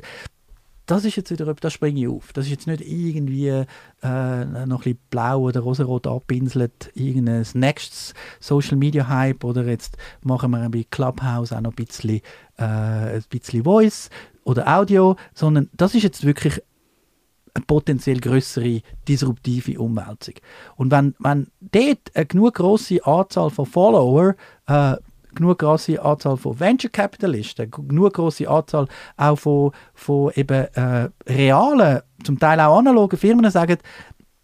das 0.85 1.03
ist 1.03 1.15
jetzt 1.15 1.31
wieder, 1.31 1.51
da 1.53 1.69
springe 1.69 1.99
ich 1.99 2.07
auf. 2.07 2.31
Das 2.33 2.45
ist 2.45 2.51
jetzt 2.51 2.67
nicht 2.67 2.81
irgendwie 2.81 3.47
äh, 3.47 3.65
noch 4.03 4.05
ein 4.05 4.69
bisschen 4.77 4.99
blau 5.09 5.41
oder 5.41 5.61
rosarot 5.61 6.07
abpinselt, 6.07 6.91
irgendein 6.93 7.45
nächstes 7.53 8.13
Social 8.39 8.77
Media 8.77 9.07
Hype 9.07 9.43
oder 9.43 9.65
jetzt 9.65 9.97
machen 10.21 10.51
wir 10.51 10.69
bei 10.69 10.85
Clubhouse 10.89 11.53
auch 11.53 11.61
noch 11.61 11.71
ein 11.71 11.85
bisschen, 11.85 12.21
äh, 12.57 12.63
ein 12.63 13.23
bisschen 13.29 13.63
Voice 13.63 14.09
oder 14.43 14.67
Audio, 14.77 15.15
sondern 15.33 15.69
das 15.73 15.95
ist 15.95 16.03
jetzt 16.03 16.25
wirklich 16.25 16.61
eine 17.55 17.65
potenziell 17.65 18.19
größere 18.19 18.81
disruptive 19.07 19.79
Umwälzung. 19.79 20.35
Und 20.75 20.91
wenn, 20.91 21.15
wenn 21.19 21.47
dort 21.61 22.11
eine 22.13 22.25
genug 22.25 22.55
große 22.55 23.03
Anzahl 23.05 23.49
von 23.49 23.65
Follower 23.65 24.35
äh, 24.67 24.95
genug 25.33 25.59
große 25.59 26.01
Anzahl 26.01 26.37
von 26.37 26.59
Venture 26.59 26.91
Capitalisten, 26.91 27.69
genug 27.69 28.13
große 28.13 28.47
Anzahl 28.49 28.87
auch 29.17 29.37
von, 29.37 29.71
von 29.93 30.31
eben 30.35 30.67
äh, 30.73 31.09
realen, 31.27 32.01
zum 32.23 32.39
Teil 32.39 32.59
auch 32.59 32.77
analogen 32.77 33.17
Firmen 33.17 33.51
sagen, 33.51 33.77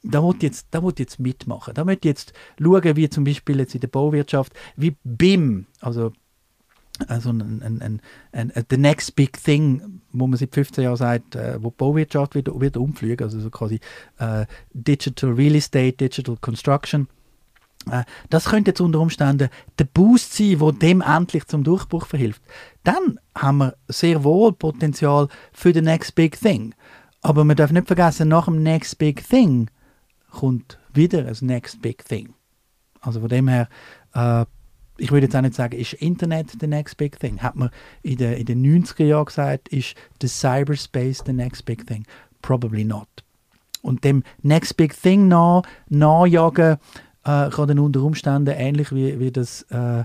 da 0.03 0.21
muss 0.21 0.35
jetzt, 0.41 0.67
muss 0.81 0.93
jetzt 0.97 1.19
mitmachen. 1.19 1.73
Da 1.73 1.85
möchte 1.85 2.07
jetzt 2.07 2.33
schauen, 2.59 2.95
wie 2.95 3.09
zum 3.09 3.23
Beispiel 3.23 3.59
jetzt 3.59 3.75
in 3.75 3.81
der 3.81 3.87
Bauwirtschaft, 3.87 4.53
wie 4.75 4.95
BIM, 5.03 5.67
also 5.79 6.11
also 7.07 7.29
ein, 7.29 7.61
ein, 7.63 7.81
ein, 7.81 8.01
ein, 8.31 8.65
the 8.69 8.77
next 8.77 9.15
big 9.15 9.41
thing, 9.41 10.01
wo 10.11 10.27
man 10.27 10.37
seit 10.37 10.53
15 10.53 10.83
Jahren 10.83 10.97
sagt, 10.97 11.35
äh, 11.35 11.61
wo 11.61 11.69
die 11.69 11.75
Bauwirtschaft 11.77 12.35
wird, 12.35 12.47
wird 12.59 12.77
umfliegen, 12.77 13.23
also 13.23 13.39
so 13.39 13.49
quasi 13.49 13.79
äh, 14.19 14.45
Digital 14.73 15.31
Real 15.31 15.55
Estate, 15.55 15.93
Digital 15.93 16.37
Construction 16.39 17.07
äh, 17.89 18.03
das 18.29 18.45
könnte 18.45 18.71
jetzt 18.71 18.81
unter 18.81 18.99
Umständen 18.99 19.49
der 19.79 19.85
Boost 19.85 20.33
sein, 20.33 20.59
der 20.59 20.71
dem 20.73 21.01
endlich 21.01 21.45
zum 21.47 21.63
Durchbruch 21.63 22.05
verhilft. 22.05 22.41
Dann 22.83 23.19
haben 23.35 23.57
wir 23.57 23.75
sehr 23.87 24.23
wohl 24.23 24.53
Potenzial 24.53 25.27
für 25.51 25.73
the 25.73 25.81
next 25.81 26.13
big 26.15 26.39
thing. 26.39 26.75
Aber 27.21 27.43
man 27.43 27.55
darf 27.55 27.71
nicht 27.71 27.87
vergessen, 27.87 28.29
nach 28.29 28.45
dem 28.45 28.63
Next 28.63 28.97
Big 28.97 29.27
Thing 29.27 29.69
kommt 30.31 30.79
wieder 30.93 31.25
ein 31.27 31.35
Next 31.41 31.81
Big 31.81 32.03
Thing. 32.03 32.33
Also 32.99 33.19
von 33.19 33.29
dem 33.29 33.47
her, 33.47 33.69
äh, 34.13 34.45
ich 34.97 35.11
würde 35.11 35.25
jetzt 35.25 35.35
auch 35.35 35.41
nicht 35.41 35.55
sagen, 35.55 35.77
ist 35.77 35.93
Internet 35.93 36.51
the 36.59 36.67
next 36.67 36.97
big 36.97 37.19
thing. 37.19 37.41
Hat 37.41 37.55
man 37.55 37.69
in 38.03 38.17
den, 38.17 38.33
in 38.33 38.45
den 38.45 38.83
90er 38.83 39.05
Jahren 39.05 39.25
gesagt, 39.25 39.69
ist 39.69 39.95
the 40.21 40.27
Cyberspace 40.27 41.23
the 41.25 41.33
next 41.33 41.65
big 41.65 41.85
thing. 41.87 42.05
Probably 42.41 42.83
not. 42.83 43.07
Und 43.81 44.03
dem 44.03 44.23
next 44.43 44.77
big 44.77 44.93
thing 44.99 45.27
nach, 45.27 45.63
nachjagen 45.89 46.77
äh, 47.23 47.49
kann 47.49 47.67
dann 47.67 47.79
unter 47.79 48.03
Umständen 48.03 48.53
ähnlich 48.55 48.93
wie, 48.93 49.19
wie 49.19 49.31
das 49.31 49.63
äh, 49.71 50.03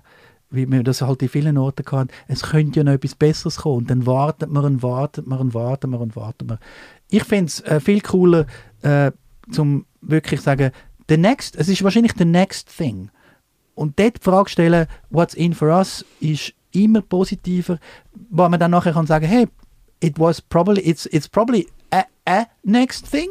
wie 0.50 0.70
wir 0.70 0.82
das 0.82 1.02
halt 1.02 1.22
in 1.22 1.28
vielen 1.28 1.58
Orten 1.58 1.84
hatten, 1.90 2.08
es 2.28 2.42
könnte 2.42 2.80
ja 2.80 2.84
noch 2.84 2.92
etwas 2.92 3.14
Besseres 3.14 3.58
kommen. 3.58 3.78
Und 3.78 3.90
dann 3.90 4.06
wartet 4.06 4.50
man 4.50 4.64
und 4.64 4.82
wartet 4.82 5.26
man 5.26 5.38
und 5.38 5.54
wartet 5.54 5.90
man 5.90 6.00
und 6.00 6.16
wartet 6.16 6.48
man. 6.48 6.58
Ich 7.10 7.24
finde 7.24 7.46
es 7.46 7.60
äh, 7.60 7.80
viel 7.80 8.00
cooler, 8.00 8.46
äh, 8.82 9.12
zum 9.50 9.86
wirklich 10.00 10.40
sagen, 10.40 10.70
the 11.08 11.16
next, 11.16 11.56
es 11.56 11.68
ist 11.68 11.82
wahrscheinlich 11.82 12.12
the 12.16 12.24
next 12.24 12.76
thing. 12.76 13.10
Und 13.76 14.00
dort 14.00 14.16
die 14.16 14.24
Frage 14.24 14.50
stellen, 14.50 14.86
what's 15.10 15.34
in 15.34 15.54
for 15.54 15.68
us, 15.68 16.04
ist 16.18 16.52
immer 16.72 17.02
positiver, 17.02 17.78
wo 18.30 18.48
man 18.48 18.58
dann 18.58 18.72
nachher 18.72 18.92
kann 18.92 19.06
sagen, 19.06 19.26
hey, 19.26 19.46
it 20.00 20.18
was 20.18 20.40
probably, 20.40 20.82
it's, 20.82 21.06
it's 21.06 21.28
probably 21.28 21.68
a, 21.92 22.04
a 22.26 22.46
next 22.64 23.08
thing, 23.08 23.28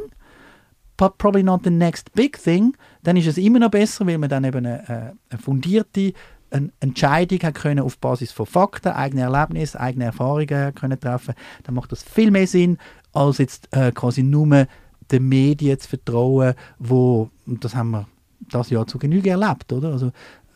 but 0.97 1.17
probably 1.17 1.43
not 1.43 1.63
the 1.63 1.69
next 1.69 2.13
big 2.13 2.41
thing. 2.41 2.77
Dann 3.03 3.17
ist 3.17 3.27
es 3.27 3.37
immer 3.37 3.59
noch 3.59 3.71
besser, 3.71 4.05
weil 4.07 4.17
man 4.17 4.29
dann 4.29 4.43
eben 4.43 4.65
eine, 4.65 5.17
eine 5.29 5.41
fundierte 5.41 6.13
eine 6.51 6.71
Entscheidung 6.79 7.39
hat 7.39 7.55
können 7.55 7.79
auf 7.79 7.97
Basis 7.97 8.31
von 8.31 8.45
Fakten, 8.45 8.89
eigenen 8.89 9.25
Erlebnissen, 9.25 9.77
eigenen 9.77 10.07
Erfahrungen 10.07 10.73
können 10.75 10.99
treffen, 10.99 11.33
dann 11.63 11.75
macht 11.75 11.91
das 11.91 12.03
viel 12.03 12.31
mehr 12.31 12.47
Sinn, 12.47 12.77
als 13.13 13.39
jetzt 13.39 13.67
äh, 13.75 13.91
quasi 13.91 14.23
nur 14.23 14.67
den 15.11 15.27
Medien 15.27 15.79
zu 15.79 15.89
vertrauen, 15.89 16.53
wo, 16.79 17.29
das 17.45 17.75
haben 17.75 17.91
wir 17.91 18.07
das 18.39 18.69
Jahr 18.69 18.87
zu 18.87 18.97
Genüge 18.97 19.29
erlebt, 19.29 19.71
oder? 19.73 19.91
Also, 19.91 20.07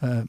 äh, 0.02 0.24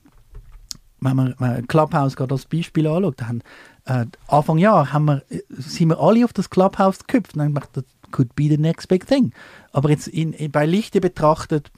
wenn 1.01 1.17
man, 1.17 1.35
wenn 1.39 1.67
Clubhouse 1.67 2.17
gerade 2.17 2.35
als 2.35 2.45
Beispiel 2.45 2.87
anschaut, 2.87 3.21
dann, 3.21 3.43
äh, 3.87 4.07
Anfang 4.29 4.59
Jahr 4.59 4.93
haben 4.93 5.07
wir, 5.07 5.23
sind 5.49 5.89
wir 5.89 5.99
alle 5.99 6.25
auf 6.25 6.33
das 6.33 6.51
Clubhouse 6.51 6.99
geküpft 7.07 7.35
und 7.35 7.43
haben 7.43 7.55
gedacht, 7.55 7.71
das 7.73 7.85
could 8.11 8.35
be 8.35 8.49
the 8.49 8.59
next 8.59 8.89
big 8.89 9.07
thing. 9.07 9.33
Aber 9.73 9.91
jetzt 9.91 10.09
in, 10.09 10.33
in, 10.33 10.51
bei 10.51 10.67
Lichte 10.67 11.01
betrachtet... 11.01 11.71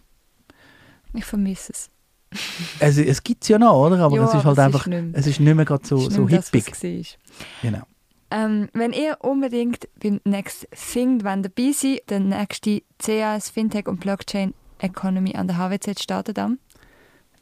Ich 1.12 1.24
vermisse 1.24 1.72
es. 1.72 1.90
Also, 2.80 3.02
es 3.02 3.22
gibt 3.22 3.42
es 3.44 3.48
ja 3.48 3.58
noch, 3.58 3.74
oder? 3.74 3.98
Aber 4.00 4.16
ja, 4.16 4.24
es 4.24 4.34
ist 4.34 4.44
halt 4.44 4.58
einfach, 4.58 4.86
ist 4.86 4.94
es 5.12 5.26
ist 5.26 5.40
nicht 5.40 5.54
mehr 5.54 5.66
gerade 5.66 5.86
so, 5.86 5.98
so 5.98 6.26
hippig. 6.26 6.64
Das, 6.64 6.80
genau. 7.60 7.82
Ähm, 8.30 8.70
wenn 8.72 8.94
ihr 8.94 9.18
unbedingt 9.20 9.88
beim 10.02 10.18
Next 10.24 10.66
Thing 10.70 11.18
dabei 11.18 11.72
seid, 11.72 12.08
der 12.08 12.20
nächste 12.20 12.82
CAS 12.98 13.50
Fintech 13.50 13.86
und 13.86 14.00
Blockchain 14.00 14.54
Economy 14.82 15.34
an 15.34 15.48
der 15.48 15.58
HWZ 15.58 16.00
startet 16.00 16.38
am? 16.38 16.58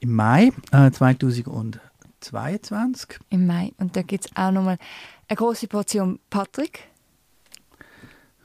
Im 0.00 0.14
Mai 0.14 0.50
äh, 0.72 0.90
2022. 0.90 3.20
Im 3.30 3.46
Mai. 3.46 3.72
Und 3.78 3.96
da 3.96 4.02
gibt 4.02 4.26
es 4.26 4.36
auch 4.36 4.50
nochmal 4.50 4.76
eine 5.28 5.36
große 5.36 5.68
Portion 5.68 6.18
Patrick. 6.30 6.88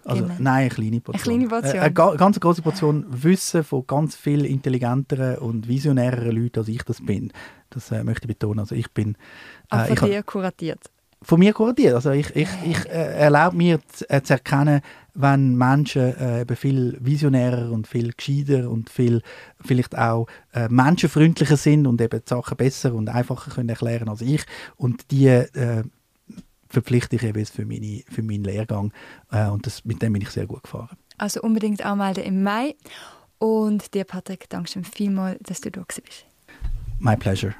Also, 0.03 0.23
genau. 0.23 0.35
Nein, 0.37 0.61
eine 0.61 0.69
kleine 0.69 1.01
Portion. 1.01 1.33
Eine 1.33 1.47
kleine 1.47 1.61
Portion. 1.61 1.81
Äh, 1.81 1.85
eine 1.85 1.93
ganz 2.17 2.39
große 2.39 2.61
Portion 2.61 3.07
Wissen 3.09 3.63
von 3.63 3.87
ganz 3.87 4.15
viel 4.15 4.45
intelligenteren 4.45 5.39
und 5.39 5.67
visionäreren 5.67 6.31
Leuten, 6.31 6.59
als 6.59 6.67
ich 6.67 6.83
das 6.83 7.03
bin. 7.03 7.33
Das 7.71 7.89
äh, 7.91 8.03
möchte 8.03 8.25
ich 8.25 8.27
betonen. 8.27 8.59
Also 8.59 8.75
ich 8.75 8.91
bin... 8.91 9.17
Äh, 9.71 9.77
Auch 9.77 9.87
von 9.87 10.09
dir 10.09 10.21
kuratiert? 10.23 10.91
Von 11.21 11.39
mir 11.39 11.53
kuratiert. 11.53 11.95
Also 11.95 12.11
ich, 12.11 12.35
ich, 12.35 12.49
ich 12.63 12.85
äh, 12.85 13.17
erlaube 13.17 13.57
mir 13.57 13.79
zu, 13.87 14.07
äh, 14.09 14.21
zu, 14.21 14.33
erkennen, 14.33 14.81
wenn 15.13 15.55
Menschen 15.55 16.15
äh, 16.17 16.41
eben 16.41 16.55
viel 16.55 16.97
visionärer 16.99 17.71
und 17.71 17.87
viel 17.87 18.13
gescheiter 18.13 18.69
und 18.69 18.89
viel 18.89 19.21
vielleicht 19.63 19.97
auch 19.97 20.27
äh, 20.53 20.67
menschenfreundlicher 20.69 21.57
sind 21.57 21.87
und 21.87 21.99
eben 22.01 22.19
die 22.19 22.29
Sachen 22.29 22.57
besser 22.57 22.93
und 22.93 23.09
einfacher 23.09 23.51
können 23.51 23.69
erklären 23.69 24.09
als 24.09 24.21
ich. 24.21 24.43
Und 24.75 25.09
die 25.11 25.27
äh, 25.27 25.83
verpflichte 26.69 27.15
ich 27.15 27.23
eben 27.23 27.45
für, 27.45 27.65
meine, 27.65 28.03
für 28.09 28.21
meinen 28.21 28.43
Lehrgang. 28.43 28.91
Äh, 29.31 29.47
und 29.47 29.65
das, 29.65 29.85
mit 29.85 30.01
dem 30.01 30.13
bin 30.13 30.21
ich 30.21 30.29
sehr 30.29 30.45
gut 30.45 30.63
gefahren. 30.63 30.97
Also 31.17 31.41
unbedingt 31.41 31.83
anmelden 31.83 32.23
im 32.23 32.43
Mai. 32.43 32.75
Und 33.37 33.93
dir, 33.93 34.03
Patrick, 34.03 34.49
danke 34.49 34.69
schön 34.69 34.85
vielmals, 34.85 35.39
dass 35.41 35.61
du 35.61 35.71
da 35.71 35.81
bist. 35.81 36.25
My 36.99 37.15
pleasure. 37.15 37.55